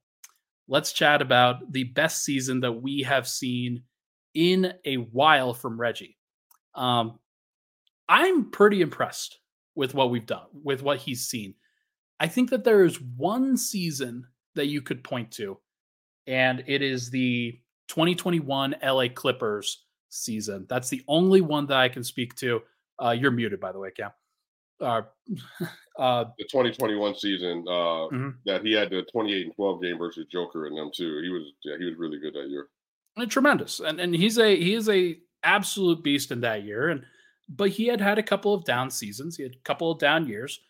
[0.69, 3.83] Let's chat about the best season that we have seen
[4.35, 6.17] in a while from Reggie.
[6.75, 7.19] Um
[8.09, 9.39] I'm pretty impressed
[9.75, 11.55] with what we've done, with what he's seen.
[12.21, 15.59] I think that there is one season that you could point to,
[16.27, 20.67] and it is the 2021 LA Clippers season.
[20.69, 22.61] That's the only one that I can speak to.
[23.03, 24.11] Uh, you're muted, by the way, Cam.
[24.81, 25.03] Uh,
[25.99, 28.31] uh, the 2021 season uh, mm-hmm.
[28.47, 31.21] that he had the 28 and 12 game versus Joker in them too.
[31.23, 32.69] He was yeah, he was really good that year.
[33.17, 36.91] And tremendous, and and he's a he is a absolute beast in that year.
[36.91, 37.05] And
[37.49, 39.37] but he had had a couple of down seasons.
[39.37, 40.61] He had a couple of down years,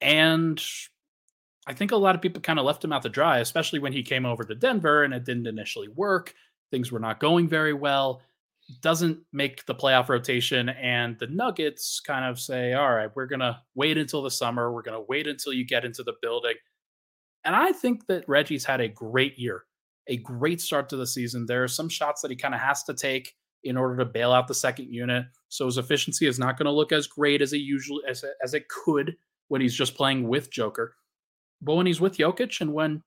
[0.00, 0.62] and
[1.66, 3.92] I think a lot of people kind of left him out to dry, especially when
[3.92, 6.34] he came over to Denver and it didn't initially work.
[6.70, 8.22] Things were not going very well
[8.80, 13.40] doesn't make the playoff rotation and the nuggets kind of say all right we're going
[13.40, 16.54] to wait until the summer we're going to wait until you get into the building.
[17.44, 19.64] And i think that reggie's had a great year
[20.08, 21.46] a great start to the season.
[21.46, 24.32] There are some shots that he kind of has to take in order to bail
[24.32, 27.52] out the second unit so his efficiency is not going to look as great as
[27.52, 29.16] it usually as, as it could
[29.48, 30.96] when he's just playing with joker.
[31.60, 33.02] But when he's with Jokic and when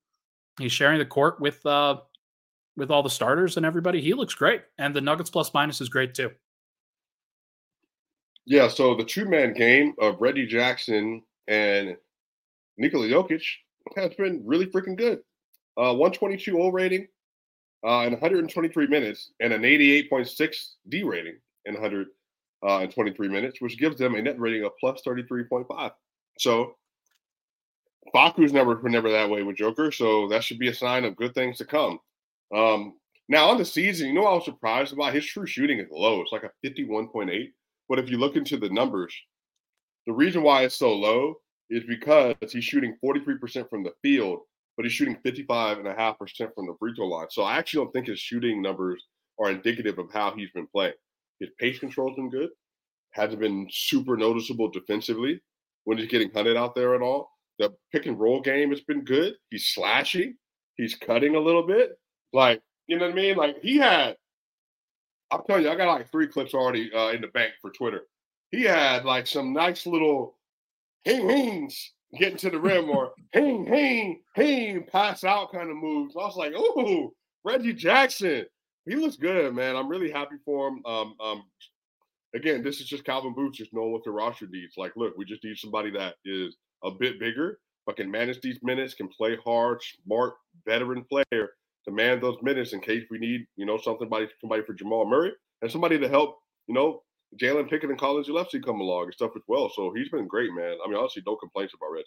[0.59, 1.97] he's sharing the court with uh,
[2.77, 4.61] with all the starters and everybody, he looks great.
[4.77, 6.31] And the Nuggets plus minus is great too.
[8.45, 11.97] Yeah, so the two man game of Reggie Jackson and
[12.77, 13.43] Nikola Jokic
[13.95, 15.19] has been really freaking good.
[15.77, 17.07] Uh, 122 O rating
[17.85, 20.55] uh, in 123 minutes and an 88.6
[20.89, 25.91] D rating in 123 uh, minutes, which gives them a net rating of plus 33.5.
[26.39, 26.75] So
[28.13, 31.33] Facu's never never that way with Joker, so that should be a sign of good
[31.33, 31.99] things to come.
[32.53, 32.93] Um,
[33.27, 36.21] now on the season, you know, I was surprised about his true shooting is low.
[36.21, 37.51] It's like a 51.8.
[37.87, 39.15] But if you look into the numbers,
[40.07, 41.35] the reason why it's so low
[41.69, 44.39] is because he's shooting 43% from the field,
[44.77, 46.15] but he's shooting 55.5%
[46.53, 47.27] from the free throw line.
[47.29, 49.03] So I actually don't think his shooting numbers
[49.39, 50.93] are indicative of how he's been playing.
[51.39, 52.49] His pace control's been good,
[53.11, 55.41] hasn't been super noticeable defensively
[55.83, 57.29] when he's getting hunted out there at all.
[57.59, 59.35] The pick and roll game has been good.
[59.49, 60.35] He's slashing,
[60.75, 61.97] he's cutting a little bit.
[62.35, 63.37] Like, you know what I mean?
[63.37, 64.17] Like he had,
[65.31, 68.01] I'm telling you, I got like three clips already uh, in the bank for Twitter.
[68.51, 70.35] He had like some nice little
[71.05, 76.13] hing hings getting to the rim or hing hing hing pass out kind of moves.
[76.15, 77.13] I was like, oh,
[77.45, 78.45] Reggie Jackson.
[78.85, 79.77] He looks good, man.
[79.77, 80.85] I'm really happy for him.
[80.85, 81.43] Um, um,
[82.35, 84.75] again, this is just Calvin Booth just knowing what the roster needs.
[84.77, 88.59] Like, look, we just need somebody that is a bit bigger, but can manage these
[88.61, 90.33] minutes, can play hard, smart,
[90.67, 91.51] veteran player
[91.85, 95.31] demand those minutes in case we need, you know, something somebody somebody for Jamal Murray
[95.61, 97.03] and somebody to help, you know,
[97.41, 99.69] Jalen Pickett and Collins Gillespie come along and stuff as well.
[99.73, 100.77] So he's been great, man.
[100.83, 102.05] I mean, honestly, no complaints about Reggie.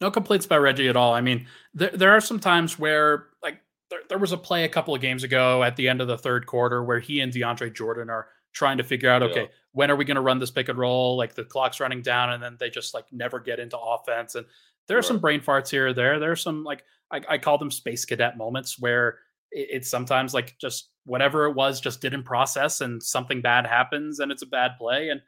[0.00, 1.14] No complaints about Reggie at all.
[1.14, 4.68] I mean, there, there are some times where, like, there, there was a play a
[4.68, 7.72] couple of games ago at the end of the third quarter where he and DeAndre
[7.72, 9.48] Jordan are trying to figure out, okay, yeah.
[9.72, 11.16] when are we going to run this pick and roll?
[11.16, 14.34] Like the clock's running down, and then they just like never get into offense.
[14.34, 14.46] And
[14.88, 16.18] there are some brain farts here or there.
[16.18, 19.18] There are some like I, I call them space cadet moments where
[19.50, 24.20] it, it's sometimes like just whatever it was just didn't process and something bad happens
[24.20, 25.08] and it's a bad play.
[25.10, 25.20] And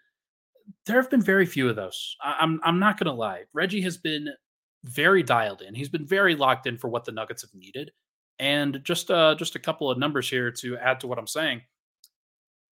[0.86, 2.16] there have been very few of those.
[2.22, 3.42] I, I'm I'm not gonna lie.
[3.52, 4.28] Reggie has been
[4.84, 5.74] very dialed in.
[5.74, 7.90] He's been very locked in for what the Nuggets have needed.
[8.38, 11.62] And just uh just a couple of numbers here to add to what I'm saying.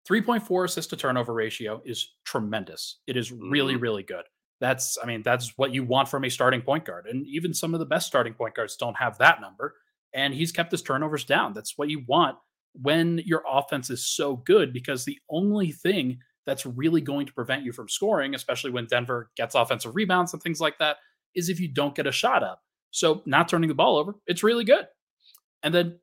[0.08, 3.00] 3.4 assist to turnover ratio is tremendous.
[3.06, 3.82] It is really, mm-hmm.
[3.82, 4.24] really good.
[4.60, 7.06] That's, I mean, that's what you want from a starting point guard.
[7.06, 9.74] And even some of the best starting point guards don't have that number.
[10.12, 11.52] And he's kept his turnovers down.
[11.52, 12.36] That's what you want
[12.74, 17.64] when your offense is so good, because the only thing that's really going to prevent
[17.64, 20.96] you from scoring, especially when Denver gets offensive rebounds and things like that,
[21.34, 22.60] is if you don't get a shot up.
[22.90, 24.86] So not turning the ball over, it's really good.
[25.62, 25.98] And then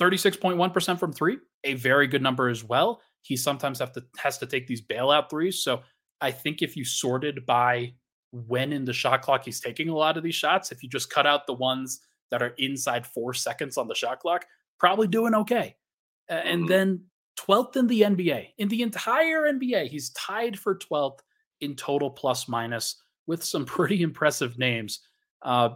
[0.00, 3.02] 36.1% from three, a very good number as well.
[3.22, 5.62] He sometimes have to has to take these bailout threes.
[5.62, 5.82] So
[6.22, 7.92] I think if you sorted by
[8.32, 11.10] when in the shot clock he's taking a lot of these shots, if you just
[11.10, 14.46] cut out the ones that are inside four seconds on the shot clock,
[14.78, 15.76] probably doing okay.
[16.28, 16.68] And mm-hmm.
[16.68, 17.04] then
[17.40, 18.48] 12th in the NBA.
[18.58, 21.18] In the entire NBA, he's tied for 12th
[21.60, 25.00] in total plus minus with some pretty impressive names.
[25.42, 25.70] Uh,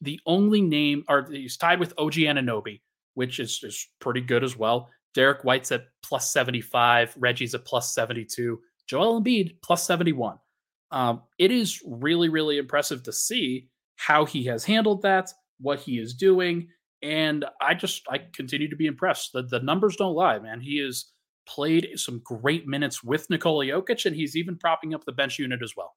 [0.00, 2.80] the only name, or he's tied with OG Anunoby,
[3.14, 4.88] which is, is pretty good as well.
[5.14, 7.14] Derrick White's at plus 75.
[7.18, 8.60] Reggie's at plus 72.
[8.86, 10.38] Joel Embiid plus 71.
[10.90, 15.98] Um, it is really, really impressive to see how he has handled that, what he
[15.98, 16.68] is doing.
[17.02, 19.32] And I just, I continue to be impressed.
[19.32, 20.60] The, the numbers don't lie, man.
[20.60, 21.06] He has
[21.46, 25.62] played some great minutes with Nikola Jokic, and he's even propping up the bench unit
[25.62, 25.94] as well.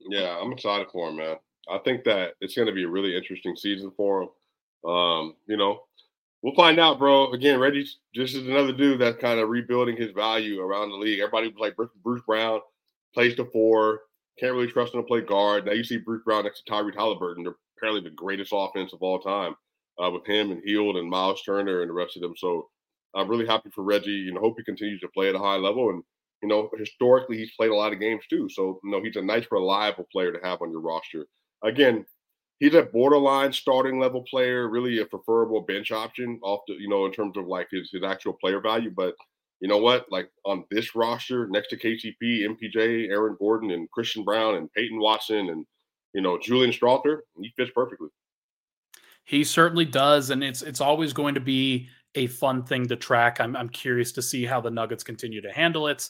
[0.00, 1.36] Yeah, I'm excited for him, man.
[1.70, 4.90] I think that it's going to be a really interesting season for him.
[4.90, 5.82] Um, you know,
[6.42, 7.32] we'll find out, bro.
[7.32, 11.20] Again, Reggie just is another dude that's kind of rebuilding his value around the league.
[11.20, 12.60] Everybody was like Bruce Brown
[13.14, 14.00] plays the four,
[14.38, 15.66] can't really trust him to play guard.
[15.66, 17.44] Now you see Bruce Brown next to Tyrese Haliburton.
[17.44, 19.54] They're apparently the greatest offense of all time
[20.02, 22.34] uh, with him and Hield and Miles Turner and the rest of them.
[22.36, 22.68] So
[23.14, 24.10] I'm really happy for Reggie.
[24.10, 25.90] You know, hope he continues to play at a high level.
[25.90, 26.02] And
[26.42, 28.48] you know, historically he's played a lot of games too.
[28.48, 31.26] So you know, he's a nice, reliable player to have on your roster.
[31.62, 32.06] Again,
[32.60, 37.04] he's a borderline starting level player, really a preferable bench option off the, you know,
[37.06, 38.92] in terms of like his his actual player value.
[38.94, 39.14] But
[39.60, 40.06] you know what?
[40.10, 44.98] Like on this roster, next to KCP, MPJ, Aaron Gordon, and Christian Braun, and Peyton
[44.98, 45.66] Watson, and
[46.14, 48.08] you know Julian Strawther, he fits perfectly.
[49.24, 53.40] He certainly does, and it's it's always going to be a fun thing to track.
[53.40, 56.08] I'm I'm curious to see how the Nuggets continue to handle it.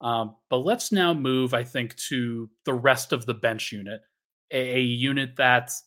[0.00, 4.00] Um, but let's now move, I think, to the rest of the bench unit,
[4.50, 5.84] a, a unit that's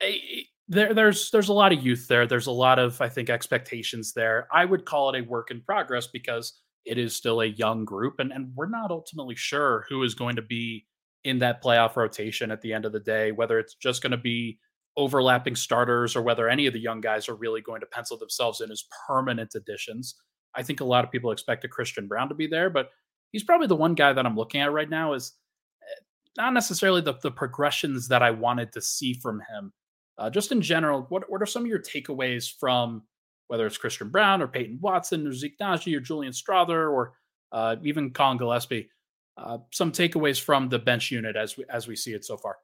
[0.00, 2.26] a, there, there's there's a lot of youth there.
[2.26, 4.48] There's a lot of I think expectations there.
[4.52, 8.18] I would call it a work in progress because it is still a young group,
[8.18, 10.86] and and we're not ultimately sure who is going to be
[11.24, 13.32] in that playoff rotation at the end of the day.
[13.32, 14.58] Whether it's just going to be
[14.96, 18.60] overlapping starters or whether any of the young guys are really going to pencil themselves
[18.60, 20.14] in as permanent additions.
[20.54, 22.88] I think a lot of people expect a Christian Braun to be there, but
[23.30, 25.34] he's probably the one guy that I'm looking at right now is
[25.82, 26.02] eh,
[26.38, 29.72] not necessarily the, the progressions that I wanted to see from him
[30.18, 33.02] uh, just in general, what, what are some of your takeaways from
[33.48, 37.12] whether it's Christian Braun or Peyton Watson or Zeke Nnaji or Julian Strawther or
[37.52, 38.88] uh, even Collin Gillespie?
[39.36, 42.56] Uh, some takeaways from the bench unit as we, as we see it so far.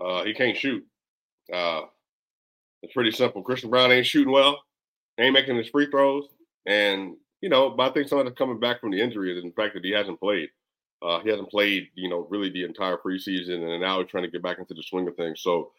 [0.00, 0.84] Uh, he can't shoot.
[1.52, 1.82] Uh,
[2.82, 3.42] it's pretty simple.
[3.42, 4.60] Christian Braun ain't shooting well,
[5.18, 6.24] ain't making his free throws,
[6.66, 9.42] and you know, but I think some of that's coming back from the injury is
[9.42, 10.48] the fact that he hasn't played.
[11.02, 14.30] Uh, he hasn't played, you know, really the entire preseason, and now he's trying to
[14.30, 15.40] get back into the swing of things.
[15.42, 15.70] So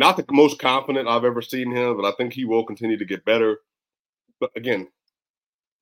[0.00, 3.04] not the most confident I've ever seen him, but I think he will continue to
[3.04, 3.58] get better.
[4.40, 4.88] But again,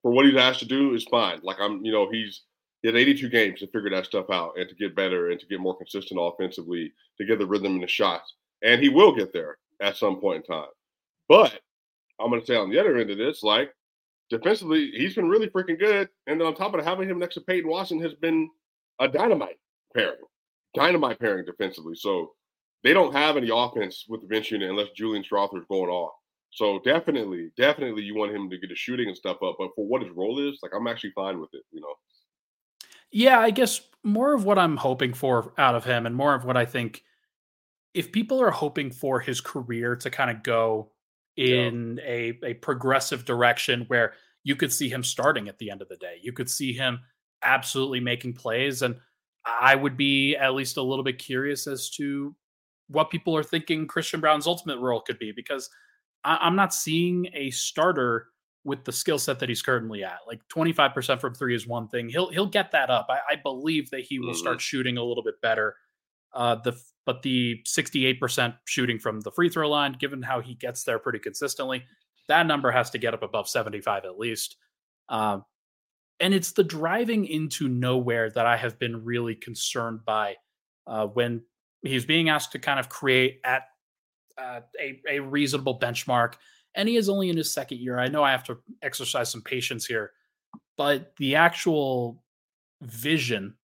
[0.02, 1.40] for what he's asked to do is fine.
[1.42, 2.42] Like I'm, you know, he's
[2.82, 5.46] he had 82 games to figure that stuff out and to get better and to
[5.46, 8.34] get more consistent offensively, to get the rhythm in the shots.
[8.62, 10.68] And he will get there at some point in time.
[11.28, 11.60] But
[12.20, 13.72] I'm going to say on the other end of this, like
[14.30, 16.08] defensively, he's been really freaking good.
[16.26, 18.48] And then on top of having him next to Peyton Watson has been
[19.00, 19.58] a dynamite
[19.94, 20.18] pairing,
[20.74, 21.94] dynamite pairing defensively.
[21.96, 22.32] So
[22.84, 26.12] they don't have any offense with the bench unit unless Julian Strawther is going off.
[26.50, 29.56] So definitely, definitely, you want him to get his shooting and stuff up.
[29.58, 31.62] But for what his role is, like I'm actually fine with it.
[31.72, 31.94] You know.
[33.10, 36.44] Yeah, I guess more of what I'm hoping for out of him, and more of
[36.44, 37.02] what I think,
[37.94, 40.92] if people are hoping for his career to kind of go
[41.36, 42.10] in yeah.
[42.10, 45.96] a a progressive direction where you could see him starting at the end of the
[45.96, 47.00] day, you could see him
[47.42, 48.96] absolutely making plays, and
[49.44, 52.34] I would be at least a little bit curious as to
[52.88, 55.70] what people are thinking Christian Braun's ultimate role could be because
[56.24, 58.26] I, am not seeing a starter
[58.64, 60.18] with the skill set that he's currently at.
[60.26, 62.08] Like 25% from three is one thing.
[62.08, 63.06] He'll he'll get that up.
[63.08, 64.36] I, I believe that he will mm-hmm.
[64.36, 65.76] start shooting a little bit better.
[66.34, 70.84] Uh, the but the 68% shooting from the free throw line, given how he gets
[70.84, 71.82] there pretty consistently,
[72.28, 74.56] that number has to get up above 75 at least.
[75.08, 75.44] Um,
[76.20, 80.36] and it's the driving into nowhere that I have been really concerned by
[80.86, 81.42] uh, when
[81.82, 83.62] He's being asked to kind of create at
[84.36, 86.34] uh, a, a reasonable benchmark.
[86.74, 87.98] And he is only in his second year.
[87.98, 90.12] I know I have to exercise some patience here,
[90.76, 92.22] but the actual
[92.82, 93.54] vision,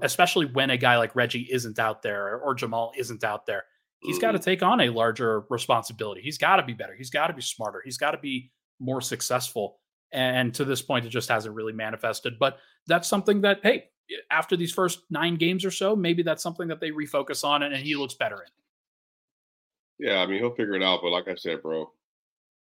[0.00, 3.64] especially when a guy like Reggie isn't out there or Jamal isn't out there,
[4.00, 4.44] he's got to mm-hmm.
[4.44, 6.22] take on a larger responsibility.
[6.22, 6.94] He's got to be better.
[6.94, 7.82] He's got to be smarter.
[7.84, 9.78] He's got to be more successful.
[10.12, 12.34] And to this point, it just hasn't really manifested.
[12.38, 13.86] But that's something that, hey,
[14.30, 17.74] after these first nine games or so, maybe that's something that they refocus on and,
[17.74, 20.06] and he looks better in.
[20.06, 21.00] Yeah, I mean he'll figure it out.
[21.02, 21.90] But like I said, bro,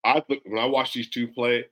[0.04, 1.66] I look when I watch these two play,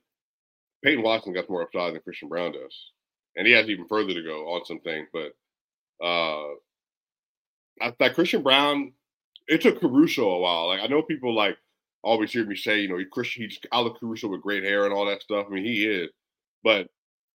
[0.84, 2.92] Peyton Watson got more upside than Christian Braun does,
[3.36, 5.08] and he has even further to go on some things.
[5.12, 5.32] But
[6.04, 6.48] uh,
[7.80, 8.92] I thought Christian Braun,
[9.48, 10.68] it took Caruso a while.
[10.68, 11.56] Like I know people like
[12.02, 14.92] always hear me say, you know, he Christian, he's Alec Caruso with great hair and
[14.92, 15.46] all that stuff.
[15.48, 16.10] I mean, he is,
[16.62, 16.88] but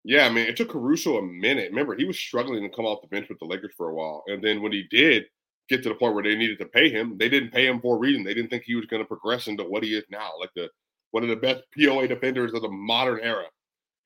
[0.04, 1.70] yeah, I mean, it took Caruso a minute.
[1.70, 4.24] Remember, he was struggling to come off the bench with the Lakers for a while,
[4.26, 5.24] and then when he did
[5.68, 7.96] get to the point where they needed to pay him, they didn't pay him for
[7.96, 8.24] a reason.
[8.24, 10.68] They didn't think he was going to progress into what he is now, like the
[11.12, 13.44] one of the best POA defenders of the modern era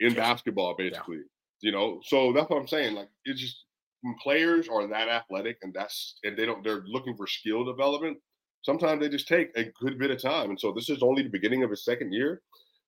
[0.00, 1.16] in basketball, basically.
[1.16, 1.22] Yeah.
[1.61, 2.94] You know, so that's what I'm saying.
[2.94, 3.64] Like, it's just
[4.02, 8.18] when players are that athletic and that's and they don't they're looking for skill development.
[8.62, 11.28] Sometimes they just take a good bit of time, and so this is only the
[11.28, 12.42] beginning of his second year.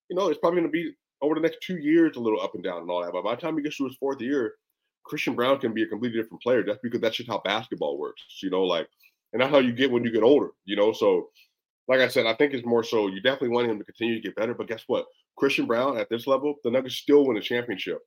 [0.09, 2.55] You know, it's probably going to be over the next two years a little up
[2.55, 3.13] and down and all that.
[3.13, 4.55] But by the time he gets to his fourth year,
[5.05, 6.63] Christian Braun can be a completely different player.
[6.63, 8.21] That's because that's just how basketball works.
[8.43, 8.87] You know, like,
[9.33, 10.51] and that's how you get when you get older.
[10.65, 11.29] You know, so
[11.87, 14.21] like I said, I think it's more so you definitely want him to continue to
[14.21, 14.53] get better.
[14.53, 15.05] But guess what?
[15.37, 17.99] Christian Braun at this level, the Nuggets still win a championship.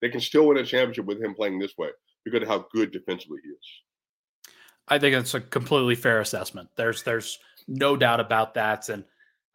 [0.00, 1.88] They can still win a championship with him playing this way
[2.24, 4.54] because of how good defensively he is.
[4.86, 6.68] I think it's a completely fair assessment.
[6.76, 9.04] There's there's no doubt about that, and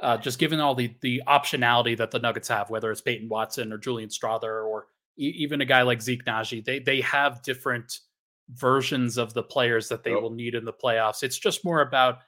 [0.02, 3.74] uh, just given all the the optionality that the Nuggets have, whether it's Peyton Watson
[3.74, 8.00] or Julian Strawther or e- even a guy like Zeke Nnaji, they they have different
[8.52, 11.22] versions of the players that they will need in the playoffs.
[11.22, 12.20] It's just more about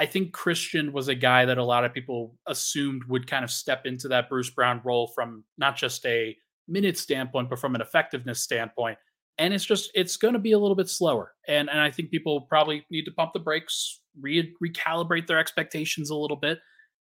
[0.00, 3.50] I think Christian was a guy that a lot of people assumed would kind of
[3.50, 6.34] step into that Bruce Brown role from not just a
[6.66, 8.96] minute standpoint, but from an effectiveness standpoint.
[9.36, 12.10] And it's just it's going to be a little bit slower, and and I think
[12.10, 16.60] people probably need to pump the brakes, re- recalibrate their expectations a little bit,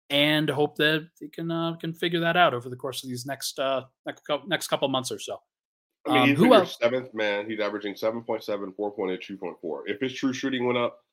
[0.10, 3.26] and hope that they can uh, can figure that out over the course of these
[3.26, 5.42] next uh, next couple, next couple months or so.
[6.08, 6.78] I mean, um, who else?
[6.82, 9.82] Seventh man, he's averaging 7.7, 4.8, 2.4.
[9.86, 11.04] If his true shooting went up,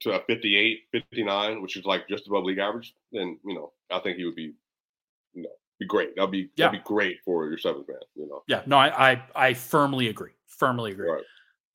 [0.00, 4.00] to a 58, 59, which is like just above league average, then you know I
[4.00, 4.54] think he would be,
[5.34, 6.16] you know, be great.
[6.16, 6.66] That'd be yeah.
[6.66, 7.98] that'd be great for your seventh man.
[8.14, 8.42] You know.
[8.46, 8.62] Yeah.
[8.66, 10.32] No, I I, I firmly agree.
[10.46, 11.10] Firmly agree.
[11.10, 11.24] Right.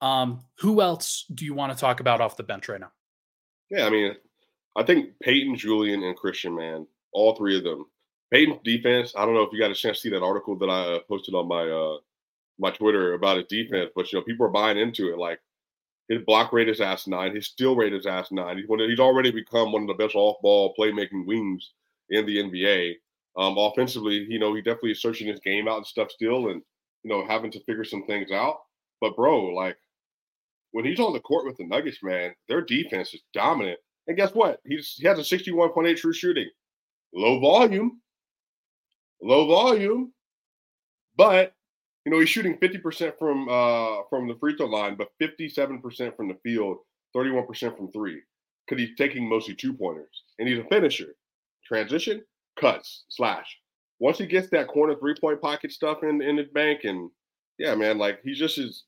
[0.02, 2.91] Um, who else do you want to talk about off the bench right now?
[3.70, 4.15] Yeah, I mean,
[4.75, 7.86] I think Peyton, Julian, and Christian, man, all three of them.
[8.31, 9.13] Peyton's defense.
[9.17, 10.99] I don't know if you got a chance to see that article that I uh,
[11.07, 11.97] posted on my uh
[12.60, 15.17] my Twitter about his defense, but you know, people are buying into it.
[15.17, 15.39] Like
[16.07, 17.36] his block rate is ass nine.
[17.36, 18.57] His steal rate is ass nine.
[18.57, 21.71] He's, he's already become one of the best off-ball playmaking wings
[22.10, 22.95] in the NBA.
[23.38, 26.62] Um, offensively, you know, he definitely is searching his game out and stuff still, and
[27.03, 28.57] you know, having to figure some things out.
[28.99, 29.77] But bro, like
[30.71, 33.79] when he's on the court with the Nuggets, man, their defense is dominant.
[34.07, 34.59] And guess what?
[34.65, 36.49] He's he has a 61.8 true shooting,
[37.13, 38.01] low volume,
[39.21, 40.13] low volume,
[41.15, 41.53] but
[42.05, 46.27] you know, he's shooting 50% from uh from the free throw line, but 57% from
[46.27, 46.77] the field,
[47.15, 48.21] 31% from three.
[48.67, 50.23] Because he's taking mostly two pointers.
[50.39, 51.15] And he's a finisher.
[51.65, 52.23] Transition,
[52.59, 53.57] cuts, slash.
[53.99, 57.09] Once he gets that corner three point pocket stuff in, in the bank, and
[57.57, 58.85] yeah, man, like he's just is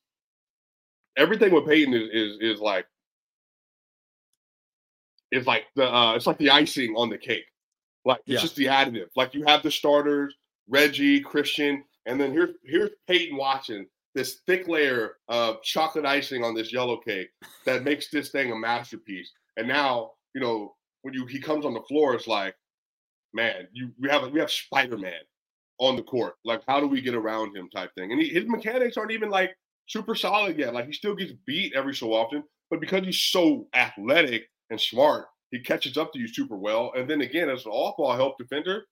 [1.17, 2.85] everything with Peyton is is is like
[5.33, 7.45] is like the uh it's like the icing on the cake.
[8.05, 8.39] Like it's yeah.
[8.39, 9.07] just the additive.
[9.15, 10.35] Like you have the starters,
[10.67, 16.53] Reggie, Christian, and then here's here's Peyton Watson this thick layer of chocolate icing on
[16.53, 17.29] this yellow cake
[17.65, 19.31] that makes this thing a masterpiece.
[19.57, 22.55] And now, you know, when you he comes on the floor, it's like,
[23.33, 25.21] man, you we have we have Spider Man
[25.79, 26.35] on the court.
[26.45, 27.69] Like, how do we get around him?
[27.69, 28.11] Type thing.
[28.11, 29.55] And he, his mechanics aren't even like
[29.87, 30.73] super solid yet.
[30.73, 35.27] Like he still gets beat every so often, but because he's so athletic and smart,
[35.51, 36.91] he catches up to you super well.
[36.97, 38.85] And then again, as an off-ball help defender,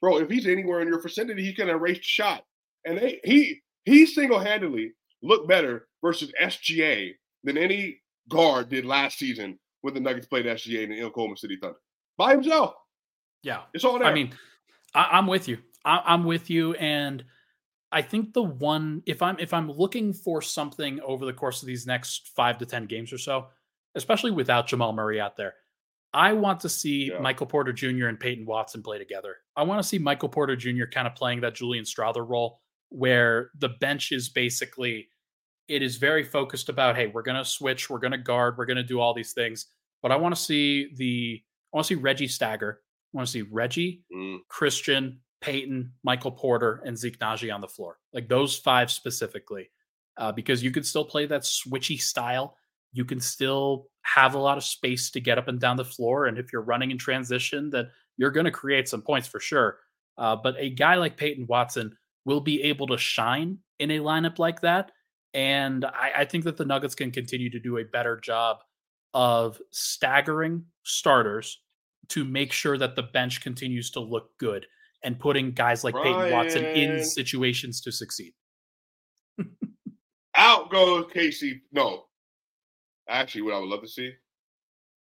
[0.00, 2.44] bro, if he's anywhere in your vicinity, he can erase the shot.
[2.84, 7.12] And they, he he single handedly looked better versus SGA
[7.44, 11.56] than any guard did last season when the Nuggets played SGA in the Oklahoma City
[11.60, 11.78] Thunder
[12.16, 12.74] by himself.
[13.42, 14.08] Yeah, it's all there.
[14.08, 14.32] I mean,
[14.94, 15.58] I, am with you.
[15.84, 17.24] I, am with you, and
[17.90, 21.66] I think the one if I'm if I'm looking for something over the course of
[21.66, 23.48] these next five to ten games or so,
[23.94, 25.54] especially without Jamal Murray out there,
[26.12, 27.20] I want to see yeah.
[27.20, 28.06] Michael Porter Jr.
[28.06, 29.36] and Peyton Watson play together.
[29.56, 30.86] I want to see Michael Porter Jr.
[30.92, 35.08] kind of playing that Julian Strawther role where the bench is basically
[35.68, 38.66] it is very focused about hey, we're going to switch, we're going to guard, we're
[38.66, 39.66] going to do all these things.
[40.02, 42.80] But I want to see the I want to see Reggie stagger.
[43.14, 44.38] I want to see Reggie, mm.
[44.48, 47.98] Christian, Peyton, Michael Porter, and Zeke Nnaji on the floor.
[48.12, 49.70] Like those five specifically.
[50.16, 52.56] Uh, because you could still play that switchy style
[52.92, 56.26] you can still have a lot of space to get up and down the floor.
[56.26, 59.78] And if you're running in transition, that you're going to create some points for sure.
[60.18, 64.38] Uh, but a guy like Peyton Watson will be able to shine in a lineup
[64.38, 64.92] like that.
[65.32, 68.58] And I, I think that the Nuggets can continue to do a better job
[69.14, 71.60] of staggering starters
[72.08, 74.66] to make sure that the bench continues to look good
[75.02, 76.14] and putting guys like Ryan.
[76.14, 78.34] Peyton Watson in situations to succeed.
[80.36, 81.62] Out goes Casey.
[81.72, 82.04] No,
[83.10, 84.12] actually, what I would love to see,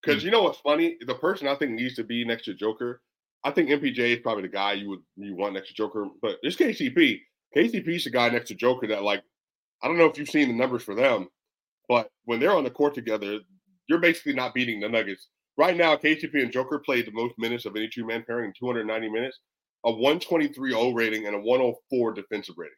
[0.02, 0.26] because mm.
[0.26, 3.02] you know what's funny, the person I think needs to be next to Joker.
[3.44, 6.38] I think MPJ is probably the guy you would you want next to Joker, but
[6.42, 7.20] it's KCP.
[7.56, 9.24] KCP's the guy next to Joker that like
[9.82, 11.30] I don't know if you've seen the numbers for them,
[11.88, 13.40] but when they're on the court together,
[13.88, 15.28] you're basically not beating the Nuggets.
[15.58, 18.54] Right now, KCP and Joker played the most minutes of any two man pairing in
[18.58, 19.40] 290 minutes,
[19.86, 22.76] a 123 O rating and a 104 defensive rating.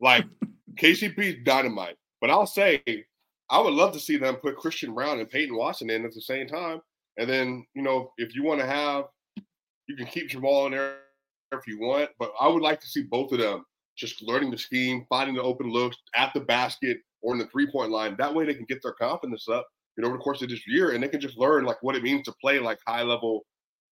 [0.00, 0.24] Like
[0.80, 1.96] KCP's dynamite.
[2.20, 2.82] But I'll say,
[3.52, 6.22] I would love to see them put Christian Braun and Peyton Watson in at the
[6.22, 6.80] same time.
[7.18, 9.04] And then, you know, if you want to have,
[9.86, 10.96] you can keep Jamal in there
[11.52, 12.08] if you want.
[12.18, 15.42] But I would like to see both of them just learning the scheme, finding the
[15.42, 18.16] open looks at the basket or in the three point line.
[18.18, 20.66] That way they can get their confidence up, you know, over the course of this
[20.66, 23.44] year, and they can just learn like what it means to play like high level,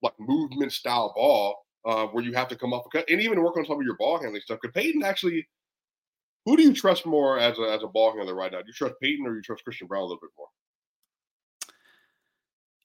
[0.02, 3.42] like movement style ball, uh, where you have to come off a cut and even
[3.42, 4.58] work on some of your ball handling stuff.
[4.62, 5.46] Because Peyton actually,
[6.46, 8.58] who do you trust more as a as a ball handler right now?
[8.58, 10.46] Do you trust Peyton or do you trust Christian Braun a little bit more?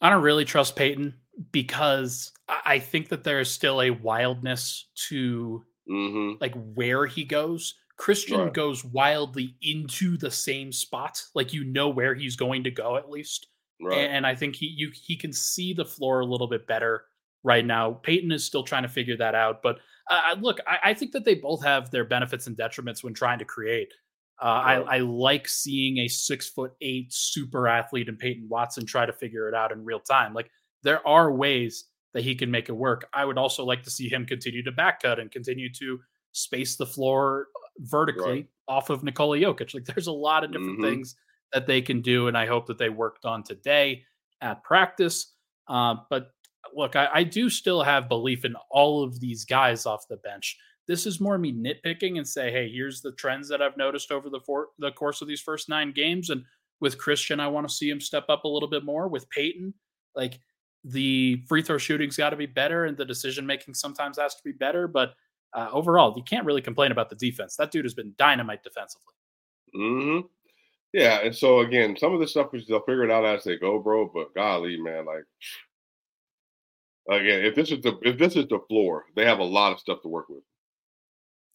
[0.01, 1.15] I don't really trust Peyton
[1.51, 6.41] because I think that there is still a wildness to mm-hmm.
[6.41, 7.75] like where he goes.
[7.97, 8.53] Christian right.
[8.53, 13.09] goes wildly into the same spot, like you know where he's going to go at
[13.09, 13.47] least.
[13.81, 13.99] Right.
[13.99, 17.03] And I think he you he can see the floor a little bit better
[17.45, 17.93] right now.
[18.03, 19.77] Peyton is still trying to figure that out, but
[20.09, 23.39] uh, look, I, I, think that they both have their benefits and detriments when trying
[23.39, 23.93] to create.
[24.41, 24.45] Uh.
[24.45, 29.13] I, I, like seeing a six foot eight super athlete in Peyton Watson try to
[29.13, 30.33] figure it out in real time.
[30.33, 30.49] Like
[30.83, 33.07] there are ways that he can make it work.
[33.13, 35.99] I would also like to see him continue to back cut and continue to
[36.33, 37.47] space the floor
[37.79, 38.47] vertically right.
[38.67, 39.73] off of Nikola Jokic.
[39.73, 40.89] Like there's a lot of different mm-hmm.
[40.89, 41.15] things
[41.53, 44.03] that they can do, and I hope that they worked on today
[44.41, 45.33] at practice.
[45.67, 46.31] Uh, but
[46.73, 50.57] look, I, I, do still have belief in all of these guys off the bench.
[50.87, 54.29] This is more me nitpicking and say, hey, here's the trends that I've noticed over
[54.29, 56.29] the four, the course of these first nine games.
[56.29, 56.43] And
[56.79, 59.07] with Christian, I want to see him step up a little bit more.
[59.07, 59.73] With Peyton,
[60.15, 60.39] like
[60.83, 64.43] the free throw shooting's got to be better, and the decision making sometimes has to
[64.43, 64.87] be better.
[64.87, 65.13] But
[65.53, 67.55] uh, overall, you can't really complain about the defense.
[67.55, 69.13] That dude has been dynamite defensively.
[69.73, 70.19] Hmm.
[70.93, 73.57] Yeah, and so again, some of the stuff is they'll figure it out as they
[73.57, 74.09] go, bro.
[74.13, 75.25] But golly, man, like
[77.09, 79.79] again, if this is the if this is the floor, they have a lot of
[79.79, 80.43] stuff to work with.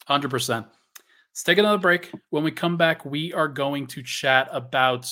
[0.07, 0.66] Hundred percent.
[1.32, 2.11] Let's take another break.
[2.30, 5.11] When we come back, we are going to chat about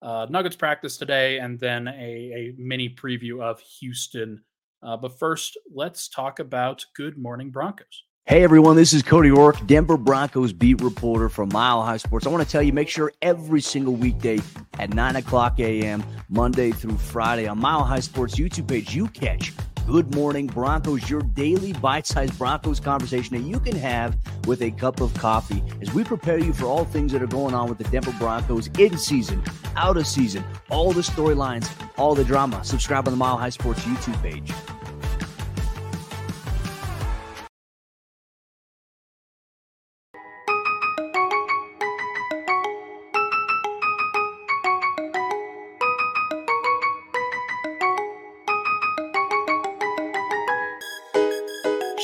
[0.00, 4.42] uh, Nuggets practice today and then a, a mini preview of Houston.
[4.82, 8.04] Uh, but first, let's talk about Good Morning Broncos.
[8.28, 12.26] Hey everyone, this is Cody Roark, Denver Broncos beat reporter for Mile High Sports.
[12.26, 14.38] I want to tell you, make sure every single weekday
[14.78, 19.54] at 9 o'clock a.m., Monday through Friday on Mile High Sports YouTube page, you catch
[19.88, 24.70] Good Morning Broncos, your daily bite sized Broncos conversation that you can have with a
[24.70, 27.78] cup of coffee as we prepare you for all things that are going on with
[27.78, 29.42] the Denver Broncos in season,
[29.76, 32.62] out of season, all the storylines, all the drama.
[32.64, 34.52] Subscribe on the Mile High Sports YouTube page.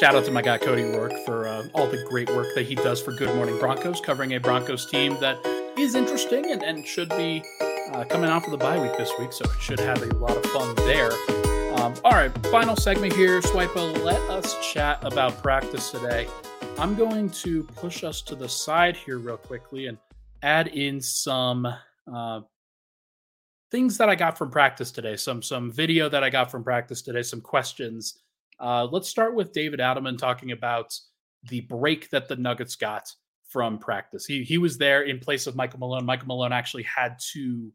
[0.05, 2.75] Shout out to my guy Cody Roark for uh, all the great work that he
[2.75, 5.39] does for Good Morning Broncos, covering a Broncos team that
[5.79, 7.43] is interesting and, and should be
[7.91, 10.37] uh, coming off of the bye week this week, so it should have a lot
[10.37, 11.11] of fun there.
[11.77, 13.99] Um, all right, final segment here, Swipa.
[14.05, 16.29] Let us chat about practice today.
[16.77, 19.97] I'm going to push us to the side here real quickly and
[20.43, 21.67] add in some
[22.15, 22.43] uh,
[23.71, 27.01] things that I got from practice today, some some video that I got from practice
[27.01, 28.19] today, some questions
[28.61, 30.95] uh, let's start with David Adelman talking about
[31.45, 33.11] the break that the Nuggets got
[33.49, 34.27] from practice.
[34.27, 36.05] He he was there in place of Michael Malone.
[36.05, 37.73] Michael Malone actually had to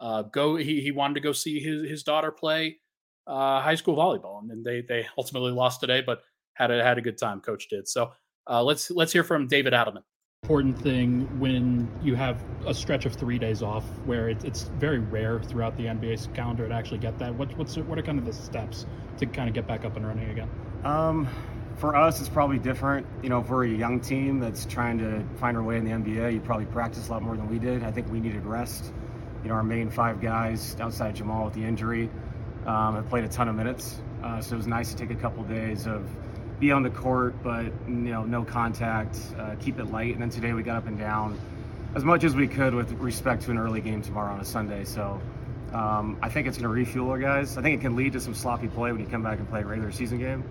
[0.00, 0.56] uh, go.
[0.56, 2.78] He he wanted to go see his his daughter play
[3.26, 6.22] uh, high school volleyball, and they they ultimately lost today, but
[6.54, 7.40] had a had a good time.
[7.40, 7.88] Coach did.
[7.88, 8.12] So
[8.48, 10.02] uh, let's let's hear from David Adelman
[10.48, 14.98] important thing when you have a stretch of three days off where it, it's very
[14.98, 17.34] rare throughout the NBA calendar to actually get that?
[17.34, 18.86] What, what's, what are kind of the steps
[19.18, 20.48] to kind of get back up and running again?
[20.84, 21.28] Um,
[21.76, 23.06] for us, it's probably different.
[23.22, 25.90] You know, if we're a young team that's trying to find our way in the
[25.90, 27.84] NBA, you probably practice a lot more than we did.
[27.84, 28.90] I think we needed rest.
[29.42, 32.08] You know, our main five guys outside Jamal with the injury
[32.64, 34.00] um, have played a ton of minutes.
[34.24, 36.08] Uh, so it was nice to take a couple days of
[36.60, 40.12] be on the court, but you know, no contact, uh, keep it light.
[40.12, 41.38] And then today we got up and down
[41.94, 44.84] as much as we could with respect to an early game tomorrow on a Sunday.
[44.84, 45.20] So
[45.72, 47.58] Um, I think it's going to refuel our guys.
[47.58, 49.60] I think it can lead to some sloppy play when you come back and play
[49.60, 50.42] a regular season game.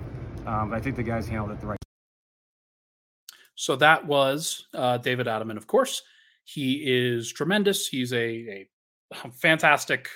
[0.45, 1.79] Um, but I think the guys handled it the right.
[3.55, 6.03] So that was uh, David Adelman, of course.
[6.43, 7.87] He is tremendous.
[7.87, 8.67] He's a,
[9.11, 10.07] a fantastic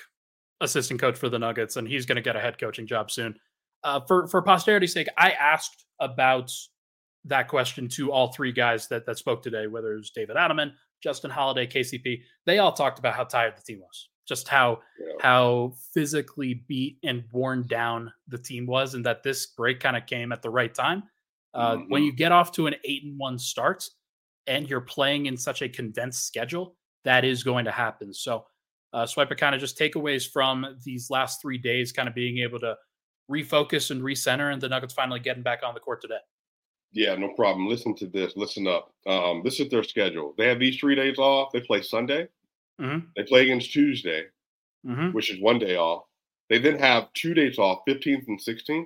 [0.60, 3.34] assistant coach for the Nuggets, and he's going to get a head coaching job soon.
[3.84, 6.52] Uh, for for posterity's sake, I asked about
[7.24, 10.72] that question to all three guys that that spoke today, whether it was David Adelman,
[11.02, 12.22] Justin Holiday, KCP.
[12.46, 15.14] They all talked about how tired the team was, just how yeah.
[15.20, 20.06] how physically beat and worn down the team was, and that this break kind of
[20.06, 21.04] came at the right time.
[21.54, 21.90] Uh, mm-hmm.
[21.90, 23.88] When you get off to an eight and one start,
[24.46, 28.12] and you're playing in such a condensed schedule, that is going to happen.
[28.14, 28.44] So,
[28.92, 32.60] uh, Swipa kind of just takeaways from these last three days, kind of being able
[32.60, 32.76] to
[33.32, 36.18] refocus and recenter, and the Nuggets finally getting back on the court today.
[36.92, 37.68] Yeah, no problem.
[37.68, 38.34] Listen to this.
[38.36, 38.92] Listen up.
[39.06, 40.34] Um, this is their schedule.
[40.36, 41.50] They have these three days off.
[41.52, 42.28] They play Sunday.
[42.80, 43.06] Mm-hmm.
[43.16, 44.26] They play against Tuesday,
[44.86, 45.12] mm-hmm.
[45.12, 46.04] which is one day off.
[46.50, 48.84] They then have two days off, 15th and 16th.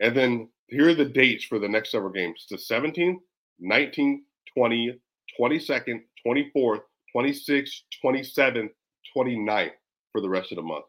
[0.00, 3.18] And then here are the dates for the next several games the 17th,
[3.62, 4.20] 19th,
[4.56, 4.98] 20th,
[5.38, 6.80] 22nd, 24th,
[7.14, 8.70] 26th, 27th,
[9.16, 9.70] 29th
[10.12, 10.84] for the rest of the month.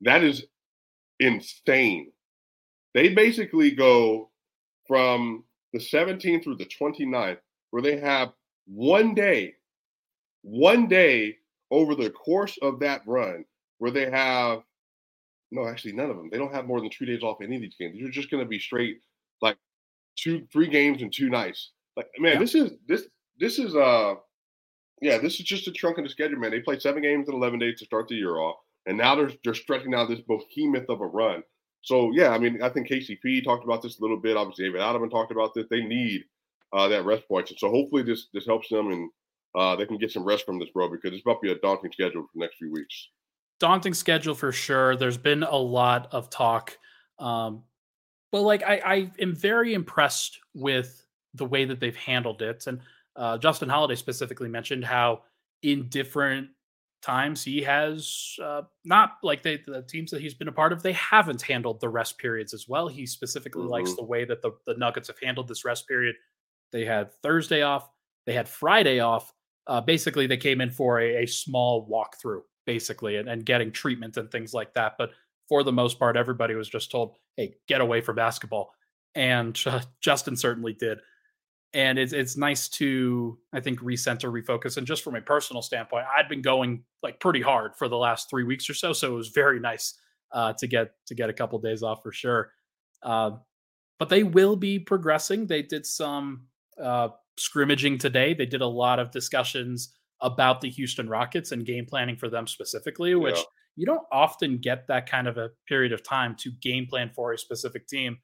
[0.00, 0.44] That is
[1.20, 2.10] insane.
[2.94, 4.30] They basically go
[4.88, 7.38] from the 17th through the 29th,
[7.70, 8.32] where they have
[8.66, 9.54] one day,
[10.42, 11.36] one day
[11.70, 13.44] over the course of that run,
[13.78, 14.62] where they have
[15.52, 16.28] no, actually, none of them.
[16.30, 17.96] They don't have more than two days off any of these games.
[17.98, 19.00] They're just going to be straight
[19.42, 19.56] like
[20.16, 21.72] two, three games and two nights.
[21.96, 22.38] Like, man, yeah.
[22.38, 23.06] this is this
[23.38, 24.14] this is uh
[25.02, 26.50] yeah, this is just a trunk in the schedule, man.
[26.50, 28.56] They played seven games in 11 days to start the year off,
[28.86, 31.42] and now they're they're stretching out this behemoth of a run.
[31.82, 34.36] So yeah, I mean, I think KCP talked about this a little bit.
[34.36, 35.66] Obviously, David Adelman talked about this.
[35.70, 36.24] They need
[36.72, 39.10] uh, that rest point, and so hopefully this this helps them and
[39.54, 41.58] uh, they can get some rest from this, bro, because it's about to be a
[41.58, 43.08] daunting schedule for the next few weeks.
[43.58, 44.96] Daunting schedule for sure.
[44.96, 46.78] There's been a lot of talk,
[47.18, 47.64] um,
[48.32, 51.04] but like I, I am very impressed with
[51.34, 52.66] the way that they've handled it.
[52.66, 52.80] And
[53.16, 55.22] uh, Justin Holiday specifically mentioned how
[55.62, 56.48] in different
[57.02, 60.82] times he has uh, not like they, the teams that he's been a part of
[60.82, 62.88] they haven't handled the rest periods as well.
[62.88, 63.70] He specifically mm-hmm.
[63.70, 66.16] likes the way that the, the nuggets have handled this rest period.
[66.72, 67.88] They had thursday off
[68.26, 69.32] they had friday off
[69.66, 74.16] uh, basically they came in for a, a small walkthrough basically and, and getting treatment
[74.16, 75.10] and things like that but
[75.48, 78.72] for the most part everybody was just told hey get away from basketball
[79.14, 80.98] and uh, justin certainly did
[81.72, 86.06] and it's it's nice to I think recenter, refocus, and just from a personal standpoint,
[86.16, 89.16] I'd been going like pretty hard for the last three weeks or so, so it
[89.16, 89.94] was very nice
[90.32, 92.52] uh, to get to get a couple of days off for sure.
[93.02, 93.32] Uh,
[93.98, 95.46] but they will be progressing.
[95.46, 96.46] They did some
[96.82, 98.34] uh, scrimmaging today.
[98.34, 102.46] They did a lot of discussions about the Houston Rockets and game planning for them
[102.46, 103.42] specifically, which yeah.
[103.76, 107.32] you don't often get that kind of a period of time to game plan for
[107.32, 108.18] a specific team.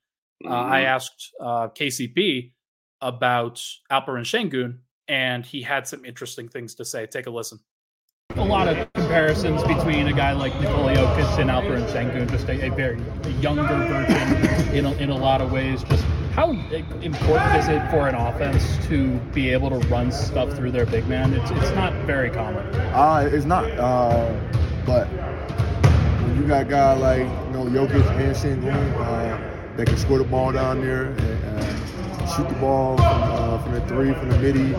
[0.45, 0.53] Mm-hmm.
[0.53, 2.53] I asked uh, KCP
[3.01, 3.57] about
[3.91, 4.79] Alperen Sengun,
[5.09, 7.07] and he had some interesting things to say.
[7.07, 7.61] Take a listen.
[8.37, 12.67] A lot of comparisons between a guy like Nikola Jokic and Alperen Sengun, just a,
[12.67, 15.85] a very a younger version in a, in a lot of ways.
[15.85, 20.71] Just how important is it for an offense to be able to run stuff through
[20.71, 21.33] their big man?
[21.33, 22.67] It's, it's not very common.
[22.93, 23.65] Uh, it's not.
[23.71, 24.39] Uh,
[24.85, 29.97] but when you got a guy like you know Jokic and Sengun uh, that can
[29.97, 34.13] score the ball down there and, uh, shoot the ball from, uh, from the three,
[34.15, 34.75] from the midi,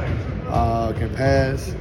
[0.48, 1.74] uh, can pass.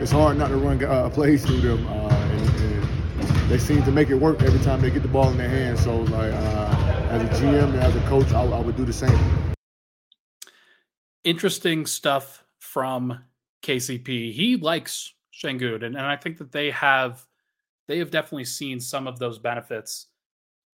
[0.00, 1.86] It's hard not to run uh, plays through them.
[1.86, 5.30] Uh, and, and they seem to make it work every time they get the ball
[5.30, 5.82] in their hands.
[5.82, 8.92] So, like, uh, as a GM and as a coach, I, I would do the
[8.92, 9.18] same.
[11.24, 13.24] Interesting stuff from
[13.62, 14.32] KCP.
[14.32, 17.26] He likes Sengun, and, and I think that they have
[17.86, 20.06] they have definitely seen some of those benefits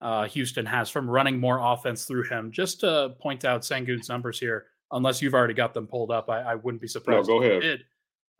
[0.00, 2.50] uh, Houston has from running more offense through him.
[2.52, 6.40] Just to point out Sengun's numbers here, unless you've already got them pulled up, I,
[6.40, 7.28] I wouldn't be surprised.
[7.28, 7.62] No, go ahead.
[7.62, 7.84] Did.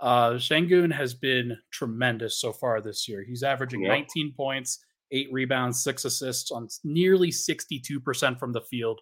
[0.00, 3.22] Uh, Sengun has been tremendous so far this year.
[3.22, 3.90] He's averaging yep.
[3.90, 4.82] 19 points,
[5.12, 9.00] eight rebounds, six assists on nearly 62% from the field.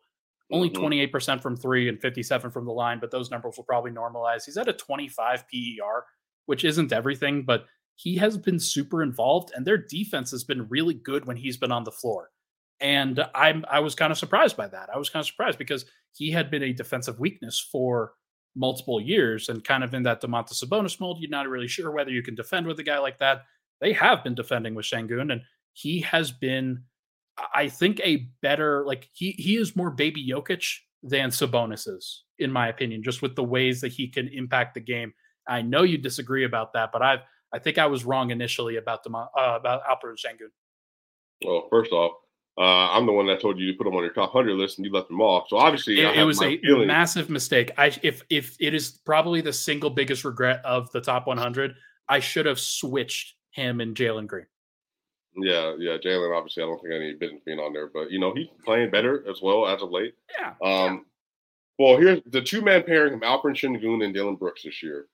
[0.51, 1.15] Only mm-hmm.
[1.15, 4.47] 28% from three and 57 from the line, but those numbers will probably normalize.
[4.47, 6.05] He's at a 25 PER,
[6.47, 10.95] which isn't everything, but he has been super involved, and their defense has been really
[10.95, 12.31] good when he's been on the floor.
[12.81, 14.89] And I'm I was kind of surprised by that.
[14.95, 18.13] I was kind of surprised because he had been a defensive weakness for
[18.55, 21.19] multiple years and kind of in that Domantas Sabonis mold.
[21.21, 23.45] You're not really sure whether you can defend with a guy like that.
[23.81, 26.83] They have been defending with Sengun, and he has been,
[27.55, 32.51] I think, a better like he he is more baby Jokic than Sabonis is, in
[32.51, 35.13] my opinion, just with the ways that he can impact the game.
[35.49, 37.21] I know you disagree about that, but I've
[37.53, 40.51] I think I was wrong initially about the uh, about Alperen Sengun.
[41.45, 42.13] Well, first off,
[42.59, 44.79] uh, I'm the one that told you to put them on your top hundred list,
[44.79, 45.49] and you left them off.
[45.49, 47.71] So obviously, it, it was a massive mistake.
[47.79, 51.77] I if if it is probably the single biggest regret of the top 100,
[52.09, 54.47] I should have switched him and Jalen Green.
[55.37, 56.37] Yeah, yeah, Jalen.
[56.37, 59.25] Obviously, I don't think any business being on there, but you know he's playing better
[59.31, 60.15] as well as of late.
[60.37, 60.55] Yeah.
[60.61, 61.07] Um.
[61.79, 65.07] Well, here's the two man pairing of Alperen Sengun and Dillon Brooks this year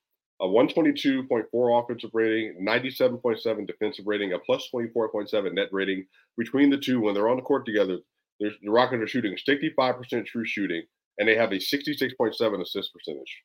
[0.45, 6.05] a 122.4 offensive rating, 97.7 defensive rating, a plus 24.7 net rating.
[6.37, 7.99] Between the two, when they're on the court together,
[8.41, 10.83] the Rockets are shooting 65% true shooting,
[11.17, 13.43] and they have a 66.7 assist percentage.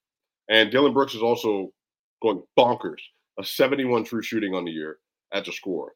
[0.49, 1.71] And Dillon Brooks is also
[2.21, 2.99] going bonkers,
[3.39, 4.97] a 71 true shooting on the year
[5.31, 5.93] as a scorer,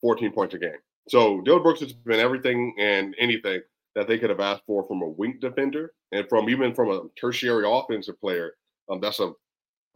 [0.00, 0.78] 14 points a game.
[1.10, 3.60] So Dillon Brooks has been everything and anything
[3.94, 7.02] that they could have asked for from a wing defender and from even from a
[7.20, 8.54] tertiary offensive player.
[8.88, 9.32] Um, that's a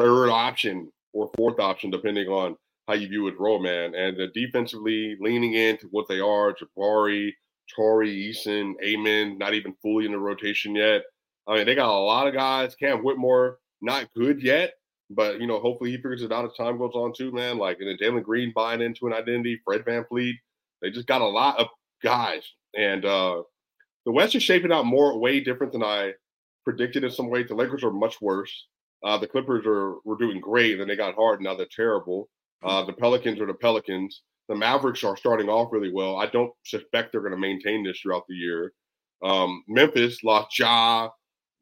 [0.00, 2.56] third option or fourth option, depending on
[2.88, 3.94] how you view his role, man.
[3.94, 7.32] And defensively leaning into what they are, Jabari,
[7.74, 11.02] Tari, Eason, Amen, not even fully in the rotation yet.
[11.46, 12.74] I mean, they got a lot of guys.
[12.74, 14.74] Cam Whitmore, not good yet,
[15.10, 17.58] but you know, hopefully he figures it out as time goes on too, man.
[17.58, 20.34] Like and then Jalen Green buying into an identity, Fred VanVleet.
[20.82, 21.66] They just got a lot of
[22.02, 22.42] guys.
[22.76, 23.42] And uh
[24.06, 26.12] the West is shaping out more way different than I
[26.64, 27.42] predicted in some way.
[27.42, 28.66] The Lakers are much worse.
[29.04, 31.38] Uh, the Clippers are were doing great, and then they got hard.
[31.38, 32.28] And now they're terrible.
[32.62, 34.22] Uh, the Pelicans are the Pelicans.
[34.48, 36.16] The Mavericks are starting off really well.
[36.16, 38.72] I don't suspect they're going to maintain this throughout the year.
[39.22, 41.08] Um, Memphis lost Ja.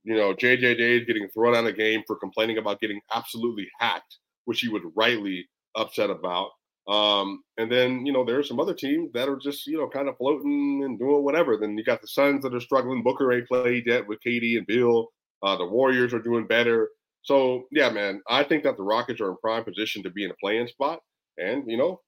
[0.04, 3.68] You know, JJJ is getting thrown out of the game for complaining about getting absolutely
[3.78, 4.16] hacked,
[4.46, 6.50] which he was rightly upset about.
[6.88, 9.88] Um, and then, you know, there are some other teams that are just, you know,
[9.88, 11.58] kind of floating and doing whatever.
[11.58, 13.02] Then you got the Suns that are struggling.
[13.02, 15.08] Booker ain't played yet with KD and Beal.
[15.42, 16.88] Uh, the Warriors are doing better.
[17.22, 20.30] So yeah, man, I think that the Rockets are in prime position to be in
[20.30, 21.00] a playing spot,
[21.36, 22.00] and you know,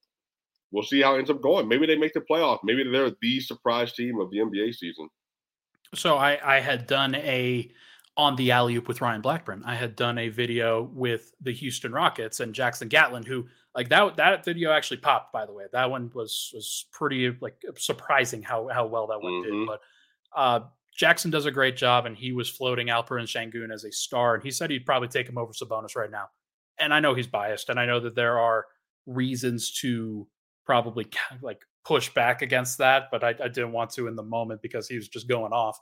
[0.73, 1.69] we'll see how it ends up going.
[1.69, 2.61] Maybe they make the playoffs.
[2.65, 5.09] Maybe they're the surprise team of the NBA season.
[5.95, 7.71] So I, I had done a
[8.17, 9.63] on the alley oop with Ryan Blackburn.
[9.65, 14.17] I had done a video with the Houston Rockets and Jackson Gatlin, who like that
[14.17, 15.33] that video actually popped.
[15.33, 19.33] By the way, that one was was pretty like surprising how how well that one
[19.33, 19.61] mm-hmm.
[19.61, 19.67] did.
[19.67, 19.81] But
[20.37, 20.61] uh,
[21.01, 24.45] Jackson does a great job, and he was floating Alperen Sengun as a star, and
[24.45, 26.27] he said he'd probably take him over Sabonis right now.
[26.79, 28.67] And I know he's biased, and I know that there are
[29.07, 30.29] reasons to
[30.67, 31.07] probably
[31.41, 34.89] like push back against that, but I, I didn't want to in the moment because
[34.89, 35.79] he was just going off.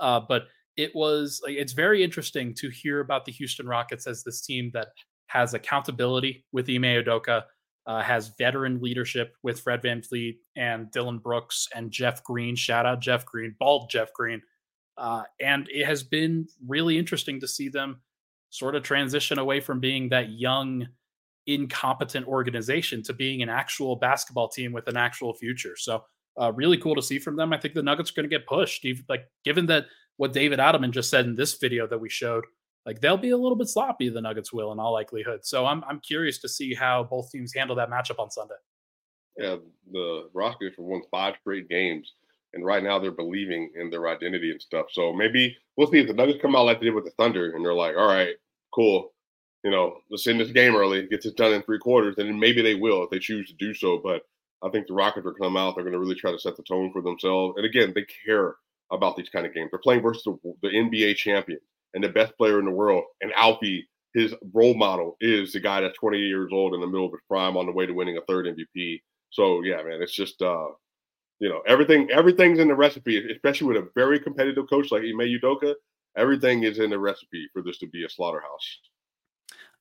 [0.00, 4.24] Uh, but it was like it's very interesting to hear about the Houston Rockets as
[4.24, 4.88] this team that
[5.28, 7.44] has accountability with Ime Udoka,
[7.86, 12.56] uh, has veteran leadership with Fred Van VanVleet and Dillon Brooks and Jeff Green.
[12.56, 14.42] Shout out Jeff Green, bald Jeff Green.
[14.98, 18.00] Uh, and it has been really interesting to see them
[18.50, 20.86] sort of transition away from being that young,
[21.46, 25.76] incompetent organization to being an actual basketball team with an actual future.
[25.76, 26.04] So,
[26.40, 27.52] uh, really cool to see from them.
[27.52, 29.86] I think the Nuggets are going to get pushed, like given that
[30.16, 32.44] what David Adelman just said in this video that we showed
[32.86, 34.08] like they'll be a little bit sloppy.
[34.08, 35.44] The Nuggets will, in all likelihood.
[35.44, 38.54] So I'm I'm curious to see how both teams handle that matchup on Sunday.
[39.36, 39.56] Yeah,
[39.92, 42.14] the Rockets have won five straight games,
[42.56, 44.86] and right now they're believing in their identity and stuff.
[44.90, 47.52] So maybe we'll see if the Nuggets come out like they did with the Thunder,
[47.52, 48.34] and they're like, all right,
[48.74, 49.12] cool,
[49.62, 52.62] you know, let's end this game early, get this done in three quarters, and maybe
[52.62, 54.00] they will if they choose to do so.
[54.02, 54.22] But
[54.62, 55.74] I think the Rockets are come out.
[55.74, 57.54] They're going to really try to set the tone for themselves.
[57.56, 58.56] And again, they care
[58.90, 59.70] about these kind of games.
[59.70, 61.58] They're playing versus the, the NBA champion
[61.94, 63.04] and the best player in the world.
[63.20, 67.06] And Alfie, his role model, is the guy that's 20 years old in the middle
[67.06, 69.00] of his prime on the way to winning a third MVP.
[69.30, 70.68] So yeah, man, it's just uh,
[71.38, 75.38] you know, everything everything's in the recipe, especially with a very competitive coach like Ime
[75.40, 75.74] Udoka.
[76.16, 78.80] Everything is in the recipe for this to be a slaughterhouse.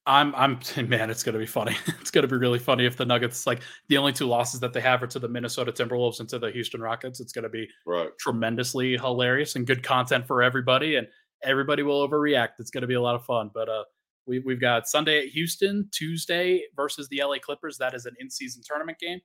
[0.05, 1.75] I'm I'm man, it's gonna be funny.
[1.99, 4.81] it's gonna be really funny if the Nuggets like the only two losses that they
[4.81, 7.19] have are to the Minnesota Timberwolves and to the Houston Rockets.
[7.19, 8.09] It's gonna be right.
[8.19, 10.95] tremendously hilarious and good content for everybody.
[10.95, 11.07] And
[11.45, 12.59] everybody will overreact.
[12.59, 13.51] It's going to be a lot of fun.
[13.53, 13.83] But uh,
[14.25, 17.77] we, we've got Sunday at Houston, Tuesday versus the LA Clippers.
[17.77, 19.21] That is an in season tournament game.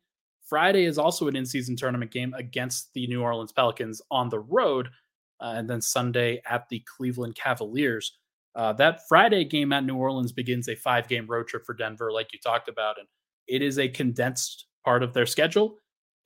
[0.50, 4.40] Friday is also an in season tournament game against the New Orleans Pelicans on the
[4.40, 4.88] road.
[5.40, 8.18] Uh, and then Sunday at the Cleveland Cavaliers.
[8.54, 12.12] Uh, that Friday game at New Orleans begins a five game road trip for Denver,
[12.12, 12.98] like you talked about.
[12.98, 13.08] And
[13.48, 15.76] it is a condensed part of their schedule.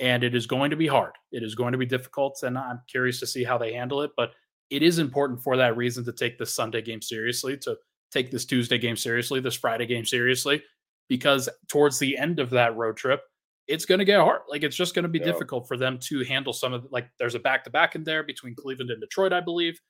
[0.00, 1.12] And it is going to be hard.
[1.30, 2.40] It is going to be difficult.
[2.42, 4.10] And I'm curious to see how they handle it.
[4.16, 4.32] But
[4.70, 7.76] it is important for that reason to take this Sunday game seriously, to
[8.10, 10.62] take this Tuesday game seriously, this Friday game seriously,
[11.08, 13.20] because towards the end of that road trip,
[13.66, 14.42] it's going to get hard.
[14.48, 15.26] Like it's just going to be yeah.
[15.26, 18.22] difficult for them to handle some of like there's a back to back in there
[18.22, 19.80] between Cleveland and Detroit, I believe,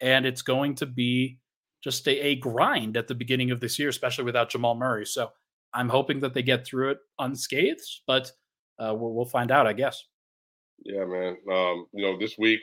[0.00, 1.38] and it's going to be
[1.82, 5.06] just a, a grind at the beginning of this year, especially without Jamal Murray.
[5.06, 5.30] So
[5.72, 8.32] I'm hoping that they get through it unscathed, but
[8.78, 10.04] uh, we'll, we'll find out, I guess.
[10.84, 11.36] Yeah, man.
[11.50, 12.60] Um, you know, this week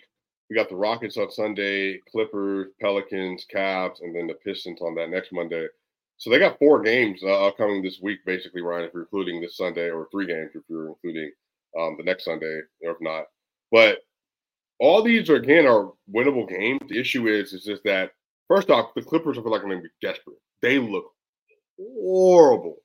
[0.50, 5.10] we got the Rockets on Sunday, Clippers, Pelicans, Cavs, and then the Pistons on that
[5.10, 5.68] next Monday.
[6.18, 9.58] So they got four games uh, coming this week, basically, Ryan, if you're including this
[9.58, 11.32] Sunday, or three games if you're including
[11.80, 13.26] um, the next Sunday, or if not.
[13.72, 14.00] But
[14.80, 16.82] all these are again are winnable games.
[16.88, 18.12] The issue is is just that
[18.48, 20.38] first off, the Clippers are like going to be desperate.
[20.62, 21.06] They look
[21.80, 22.78] horrible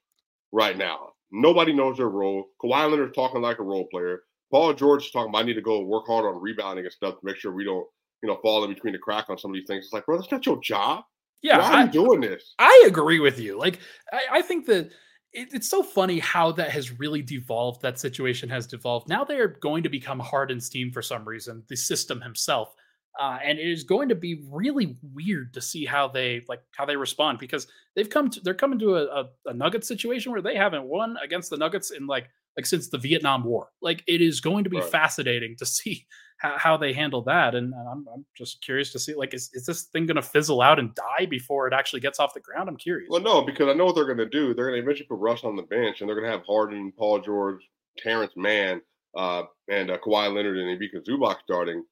[0.52, 1.12] right now.
[1.30, 2.50] Nobody knows their role.
[2.62, 4.22] Kawhi Leonard's talking like a role player.
[4.50, 7.14] Paul George is talking about I need to go work hard on rebounding and stuff
[7.14, 7.86] to make sure we don't,
[8.22, 9.86] you know, fall in between the crack on some of these things.
[9.86, 11.04] It's like, bro, that's not your job.
[11.42, 12.54] Yeah, Why are I, doing this?
[12.58, 13.58] I agree with you.
[13.58, 13.80] Like,
[14.12, 14.90] I, I think that
[15.32, 17.82] it, it's so funny how that has really devolved.
[17.82, 19.08] That situation has devolved.
[19.08, 21.62] Now they are going to become Harden's Steam for some reason.
[21.68, 22.74] The system himself,
[23.20, 26.84] uh, and it is going to be really weird to see how they like how
[26.84, 27.66] they respond because
[27.96, 31.16] they've come to they're coming to a, a, a Nuggets situation where they haven't won
[31.22, 33.68] against the Nuggets in like like since the Vietnam War.
[33.80, 34.90] Like it is going to be Right.
[34.90, 36.06] fascinating to see
[36.42, 37.54] how, they handle that.
[37.54, 40.60] And, I'm, I'm just curious to see like is, is this thing going to fizzle
[40.60, 42.68] out and die before it actually gets off the ground?
[42.68, 43.08] I'm curious.
[43.10, 44.54] Well, no, because I know what they're going to do.
[44.54, 46.92] They're going to eventually put Russ on the bench, and they're going to have Harden,
[46.98, 47.60] Paul George,
[47.98, 48.80] Terrence Mann,
[49.16, 51.84] uh, and uh, Kawhi Leonard and Ivica Zubac starting.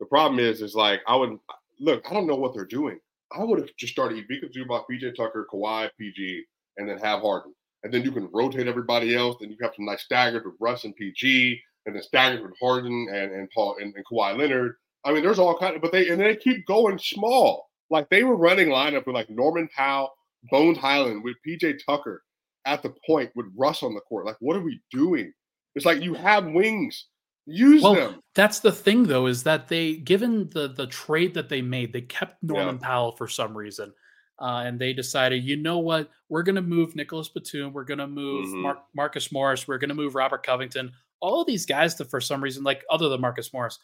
[0.00, 1.38] The problem is, is like I would
[1.80, 2.02] look.
[2.08, 2.98] I don't know what they're doing.
[3.36, 6.44] I would have just started Ivica Zubac, PJ Tucker, Kawhi, PG,
[6.76, 9.36] and then have Harden, and then you can rotate everybody else.
[9.40, 13.08] Then you have some nice staggers with Russ and PG, and then staggers with Harden
[13.12, 14.74] and and Paul and, and Kawhi Leonard.
[15.04, 17.68] I mean, there's all kind of, but they and they keep going small.
[17.90, 20.10] Like they were running lineup with like Norman Powell,
[20.50, 22.22] Bones Hyland, with PJ Tucker
[22.64, 24.24] at the point with Russ on the court.
[24.24, 25.32] Like, what are we doing?
[25.74, 27.06] It's like you have wings,
[27.46, 28.20] use Well, them.
[28.34, 32.00] That's the thing, though, is that they, given the the trade that they made, they
[32.00, 33.92] kept Norman Powell for some reason,
[34.40, 37.98] uh, and they decided, you know what, we're going to move Nicholas Batum, we're going
[37.98, 38.62] to move Mhm.
[38.62, 40.92] Mar- Marcus Morris, we're going to move Robert Covington.
[41.24, 43.78] All of these guys, that for some reason, like other than Marcus Morris,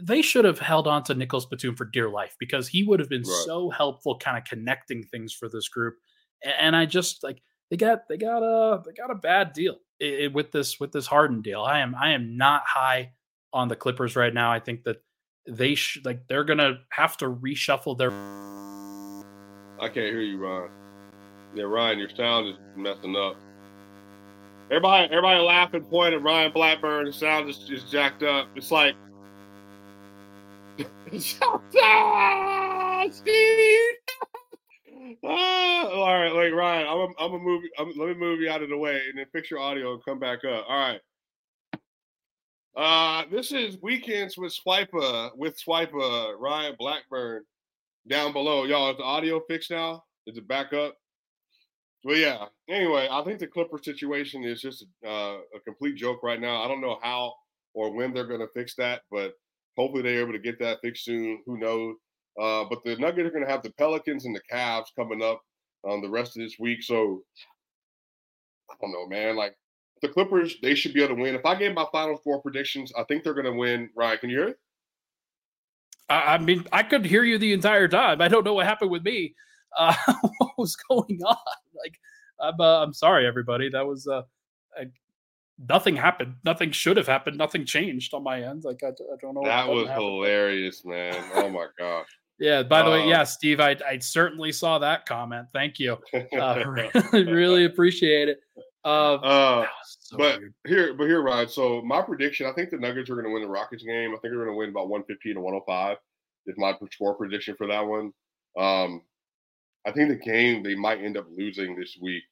[0.00, 3.08] they should have held on to Nicholas Batum for dear life because he would have
[3.08, 3.42] been Right.
[3.46, 5.94] so helpful, kind of connecting things for this group.
[6.42, 10.24] And I just like they got they got a they got a bad deal i-
[10.24, 11.62] i- with this with this Harden deal.
[11.62, 13.12] I am I am not high
[13.54, 14.52] on the Clippers right now.
[14.52, 14.98] I think that
[15.46, 18.10] they should like they're gonna have to reshuffle their.
[19.80, 20.70] I can't hear you, Ryan.
[21.54, 23.36] Yeah, Ryan, your sound is messing up.
[24.70, 27.04] Everybody, everybody laughing, point at Ryan Blackburn.
[27.04, 28.48] The sound is just jacked up.
[28.56, 28.94] It's like,
[33.12, 33.94] Steve.
[35.22, 37.62] Ah, all right, like Ryan, I'm a, I'm a move.
[37.78, 40.04] I'm, let me move you out of the way and then fix your audio and
[40.04, 40.64] come back up.
[40.66, 41.00] All right.
[42.76, 47.44] Uh, this is weekends with Swipa with Swipa Ryan Blackburn
[48.08, 48.64] down below.
[48.64, 50.02] Y'all, is the audio fixed now?
[50.26, 50.96] Is it back up?
[52.04, 52.44] Well, yeah.
[52.68, 56.62] Anyway, I think the Clipper situation is just uh, a complete joke right now.
[56.62, 57.32] I don't know how
[57.72, 59.32] or when they're going to fix that, but
[59.76, 61.42] hopefully they're able to get that fixed soon.
[61.46, 61.96] Who knows?
[62.40, 65.40] Uh, but the Nuggets are going to have the Pelicans and the Cavs coming up
[65.88, 66.82] um, the rest of this week.
[66.82, 67.22] So
[68.70, 69.36] I don't know, man.
[69.36, 69.56] Like
[70.02, 71.34] the Clippers, they should be able to win.
[71.34, 73.88] If I gave my final four predictions, I think they're going to win.
[73.96, 74.58] Ryan, can you hear it?
[76.10, 78.20] I, I mean, I could hear you the entire time.
[78.20, 79.34] I don't know what happened with me.
[79.78, 79.94] Uh,
[80.38, 81.36] what was going on?
[81.74, 81.98] Like,
[82.40, 83.68] I'm uh, I'm sorry, everybody.
[83.70, 84.22] That was uh,
[84.78, 84.86] I,
[85.68, 86.34] nothing happened.
[86.44, 87.38] Nothing should have happened.
[87.38, 88.64] Nothing changed on my end.
[88.64, 89.42] Like I don't know.
[89.44, 90.04] That was happened.
[90.04, 91.14] hilarious, man.
[91.34, 92.08] Oh my gosh.
[92.38, 92.62] Yeah.
[92.64, 95.46] By the way, Uh, yeah, Steve, I I certainly saw that comment.
[95.52, 95.96] Thank you.
[96.12, 96.90] Uh, really,
[97.32, 98.38] really appreciate it.
[98.84, 100.54] Uh, Uh, so but weird.
[100.66, 101.48] here, but here, Ryan.
[101.48, 104.10] So my prediction, I think the Nuggets are going to win the Rockets game.
[104.10, 105.96] I think they're going to win about 115 to 105.
[106.46, 108.12] Is my score prediction for that one.
[108.58, 109.00] Um,
[109.86, 112.22] I think the game they might end up losing this week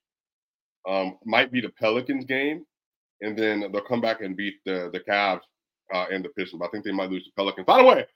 [0.89, 2.65] um, might be the Pelicans game,
[3.21, 5.41] and then they'll come back and beat the the Cavs
[5.95, 6.59] uh, and the Pistons.
[6.61, 7.67] But I think they might lose the Pelicans.
[7.67, 8.07] By the way,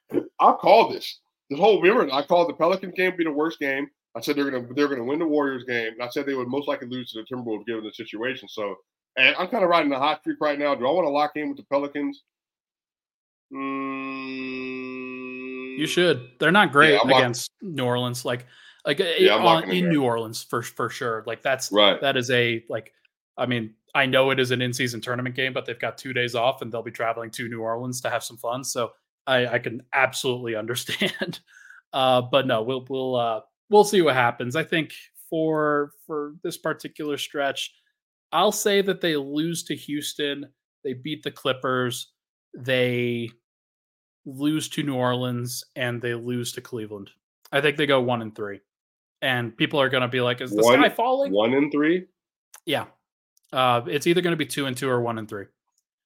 [0.40, 1.20] I called this.
[1.50, 3.86] This whole remember, I called the Pelicans game be the worst game.
[4.16, 6.48] I said they're gonna they're gonna win the Warriors game, and I said they would
[6.48, 8.48] most likely lose to the Timberwolves given the situation.
[8.48, 8.76] So,
[9.18, 10.74] and I'm kind of riding the hot streak right now.
[10.74, 12.22] Do I want to lock in with the Pelicans?
[14.36, 16.30] Mm, You should.
[16.40, 18.24] They're not great lock- against New Orleans.
[18.24, 18.46] Like,
[18.86, 19.88] like uh, Yeah, on- in in.
[19.90, 21.24] New Orleans for for sure.
[21.26, 22.00] Like that's Right.
[22.00, 22.92] that is a like.
[23.38, 26.34] I mean, I know it is an in-season tournament game, but they've got two days
[26.34, 28.64] off, and they'll be traveling to New Orleans to have some fun.
[28.64, 28.92] So
[29.26, 31.40] I, I can absolutely understand.
[31.92, 34.56] Uh, but no, we'll we'll uh, we'll see what happens.
[34.56, 34.92] I think
[35.28, 37.74] for for this particular stretch,
[38.32, 40.46] I'll say that they lose to Houston.
[40.84, 42.12] They beat the Clippers.
[42.54, 43.28] They
[44.24, 47.10] lose to New Orleans and they lose to Cleveland.
[47.52, 48.60] I think they go one and three.
[49.26, 52.04] And people are going to be like, "Is the One- sky falling?" One and three.
[52.64, 52.84] Yeah,
[53.52, 55.46] uh, it's either going to be two and two or one and three.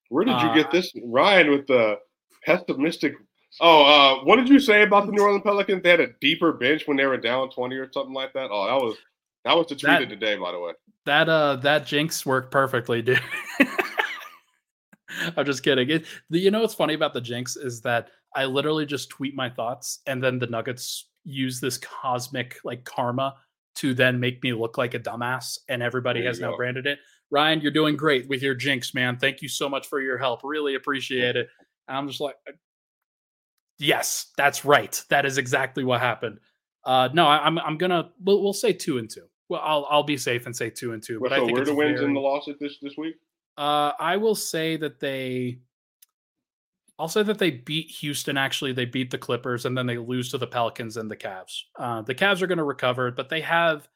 [0.09, 1.51] Where did you Uh, get this, Ryan?
[1.51, 1.99] With the
[2.47, 3.13] pessimistic.
[3.61, 5.83] Oh, uh, what did you say about the New Orleans Pelicans?
[5.83, 8.49] They had a deeper bench when they were down twenty or something like that.
[8.51, 8.97] Oh, that was
[9.45, 10.73] that was the tweet of the day, by the way.
[11.05, 13.21] That uh, that jinx worked perfectly, dude.
[15.37, 15.91] I'm just kidding.
[15.91, 19.35] It, the, you know what's funny about the jinx is that I literally just tweet
[19.35, 23.35] my thoughts, and then the Nuggets use this cosmic like karma
[23.77, 26.57] to then make me look like a dumbass, and everybody has you now go.
[26.57, 26.99] branded it.
[27.31, 29.17] Ryan, you're doing great with your jinx, man.
[29.17, 30.41] Thank you so much for your help.
[30.43, 31.49] Really appreciate it.
[31.87, 32.53] And I'm just like, uh,
[33.79, 35.01] yes, that's right.
[35.11, 36.39] That is exactly what happened.
[36.85, 39.27] Uh, no, I, I'm I'm gonna we'll, we'll say two and two.
[39.49, 41.21] Well, I'll I'll be safe and say two and two.
[41.21, 43.15] But I think where the wins very- and the losses this this week?
[43.59, 45.59] uh, I will say that they.
[47.01, 48.37] I'll say that they beat Houston.
[48.37, 51.63] Actually, they beat the Clippers, and then they lose to the Pelicans and the Cavs.
[51.79, 53.89] Uh, the Cavs are going to recover, but they have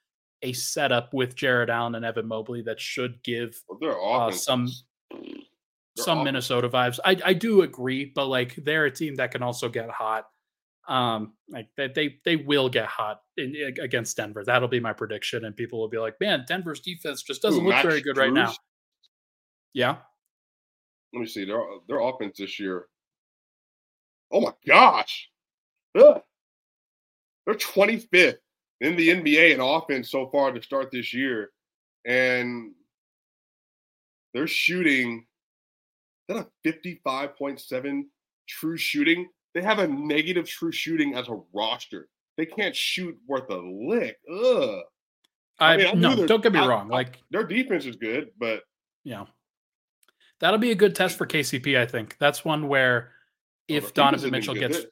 [0.43, 4.69] a setup with Jarrett Allen and Evan Mobley that should give Well, uh, some
[5.11, 5.21] their
[5.97, 6.99] some offense- Minnesota vibes.
[7.05, 10.27] I I do agree, but like they're a team that can also get hot.
[10.89, 14.45] Um, like they they, they will get hot in, against Denver.
[14.45, 17.69] That'll be my prediction, and people will be like, "Man, Denver's defense just doesn't Ooh,
[17.69, 18.55] look very good right now."
[19.73, 19.97] Yeah,
[21.13, 22.87] Let me see their their offense this year.
[24.33, 25.29] Oh my gosh,
[25.97, 26.21] Ugh.
[27.47, 28.39] they're 25th
[28.81, 31.51] in the NBA in offense so far to start this year,
[32.05, 32.73] and
[34.33, 35.27] they're shooting.
[36.29, 36.69] Is that a
[37.07, 38.03] 55.7
[38.49, 39.29] true shooting?
[39.55, 42.09] They have a negative true shooting as a roster.
[42.37, 44.17] They can't shoot worth a lick.
[44.33, 44.81] Ugh.
[45.61, 46.89] I, I mean, I no, don't get me I- wrong.
[46.89, 48.63] Like, Their defense is good, but
[49.05, 49.27] yeah,
[50.41, 51.79] that'll be a good test for KCP.
[51.79, 53.13] I think that's one where
[53.69, 54.87] if defense Donovan Mitchell gets, They-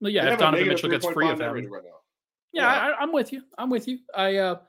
[0.00, 1.82] well, yeah, have if Donovan Mitchell gets free of net him, right
[2.52, 2.68] yeah, Yeah.
[2.68, 3.42] I, I'm with you.
[3.58, 3.98] I'm with you.
[4.14, 4.60] I uh,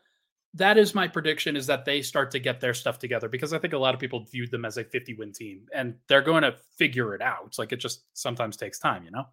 [0.54, 3.60] that is my prediction is that they start to get their stuff together because I
[3.60, 6.44] think a lot of people viewed them as a 50 win team and they're going
[6.44, 7.44] to figure it out.
[7.48, 9.26] It's like it just sometimes takes time, you know.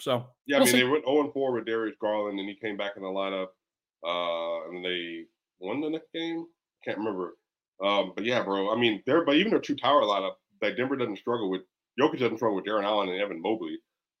[0.00, 0.80] So Yeah, I we'll mean see.
[0.82, 3.48] they went 0 4 with Darius Garland, and he came back in the lineup,
[4.04, 5.24] uh, and they
[5.60, 6.46] won the next game.
[6.84, 7.36] Can't remember,
[7.84, 8.72] um, but yeah, bro.
[8.72, 11.62] I mean, they're but even their two tower lineup, like Denver doesn't struggle with
[12.00, 13.78] Jokic doesn't struggle with Jarrett Allen and Evan Mobley.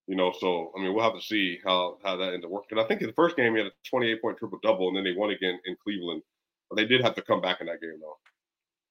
[0.08, 2.78] You know, so I mean, we'll have to see how how that ends up working.
[2.78, 5.04] I think in the first game he had a 28 point triple double, and then
[5.04, 6.22] they won again in Cleveland.
[6.68, 8.16] But they did have to come back in that game though.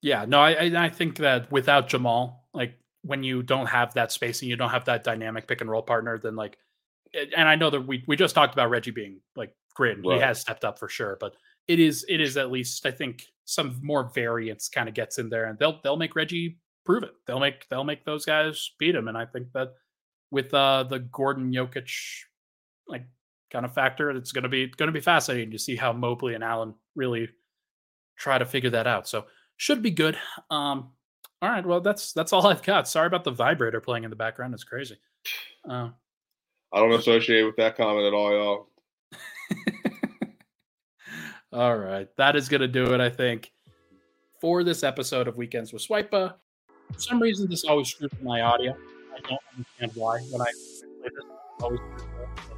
[0.01, 4.49] Yeah, no, I I think that without Jamal, like when you don't have that spacing,
[4.49, 6.57] you don't have that dynamic pick and roll partner, then like,
[7.13, 10.17] and I know that we we just talked about Reggie being like great, and he
[10.17, 11.35] has stepped up for sure, but
[11.67, 15.29] it is it is at least I think some more variance kind of gets in
[15.29, 17.13] there, and they'll they'll make Reggie prove it.
[17.27, 19.73] They'll make they'll make those guys beat him, and I think that
[20.31, 21.91] with uh the Gordon Jokic
[22.87, 23.05] like
[23.51, 26.73] kind of factor, it's gonna be gonna be fascinating to see how Mobley and Allen
[26.95, 27.29] really
[28.17, 29.07] try to figure that out.
[29.07, 29.25] So
[29.57, 30.17] should be good.
[30.49, 30.91] Um,
[31.41, 32.87] all right, well that's that's all I've got.
[32.87, 34.53] Sorry about the vibrator playing in the background.
[34.53, 34.97] It's crazy.
[35.67, 35.89] Uh,
[36.73, 38.67] I don't associate with that comment at all, y'all.
[41.53, 43.01] all right, that is gonna do it.
[43.01, 43.51] I think
[44.39, 46.33] for this episode of Weekends with Swipa.
[46.93, 48.75] For some reason, this always screws with my audio.
[49.13, 50.19] I don't understand why.
[50.31, 51.25] When I play this,
[51.61, 52.55] always it.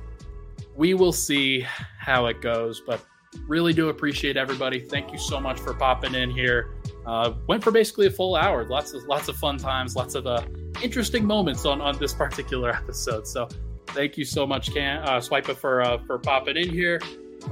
[0.75, 1.65] we will see
[1.99, 3.03] how it goes, but
[3.47, 4.79] really do appreciate everybody.
[4.79, 6.75] Thank you so much for popping in here.
[7.05, 8.65] Uh, went for basically a full hour.
[8.65, 10.43] Lots of lots of fun times, lots of uh,
[10.81, 13.27] interesting moments on on this particular episode.
[13.27, 13.47] So
[13.88, 16.99] thank you so much, Can uh, Swipa for uh, for popping in here.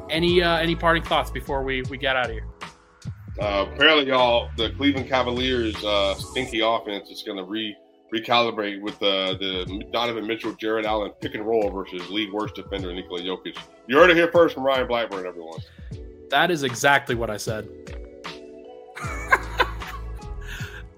[0.09, 2.47] Any uh, any parting thoughts before we we get out of here?
[3.39, 7.75] Uh, apparently, y'all, the Cleveland Cavaliers' uh, stinky offense is going to re
[8.13, 12.93] recalibrate with uh, the Donovan Mitchell, Jarrett Allen pick and roll versus league worst defender
[12.93, 13.57] Nikola Jokic.
[13.87, 15.59] You heard it here first from Ryan Blackburn, everyone.
[16.29, 17.69] That is exactly what I said.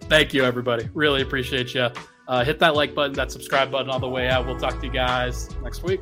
[0.01, 0.89] Thank you, everybody.
[0.93, 1.89] Really appreciate you.
[2.27, 4.45] Uh, hit that like button, that subscribe button on the way out.
[4.45, 5.99] We'll talk to you guys next week.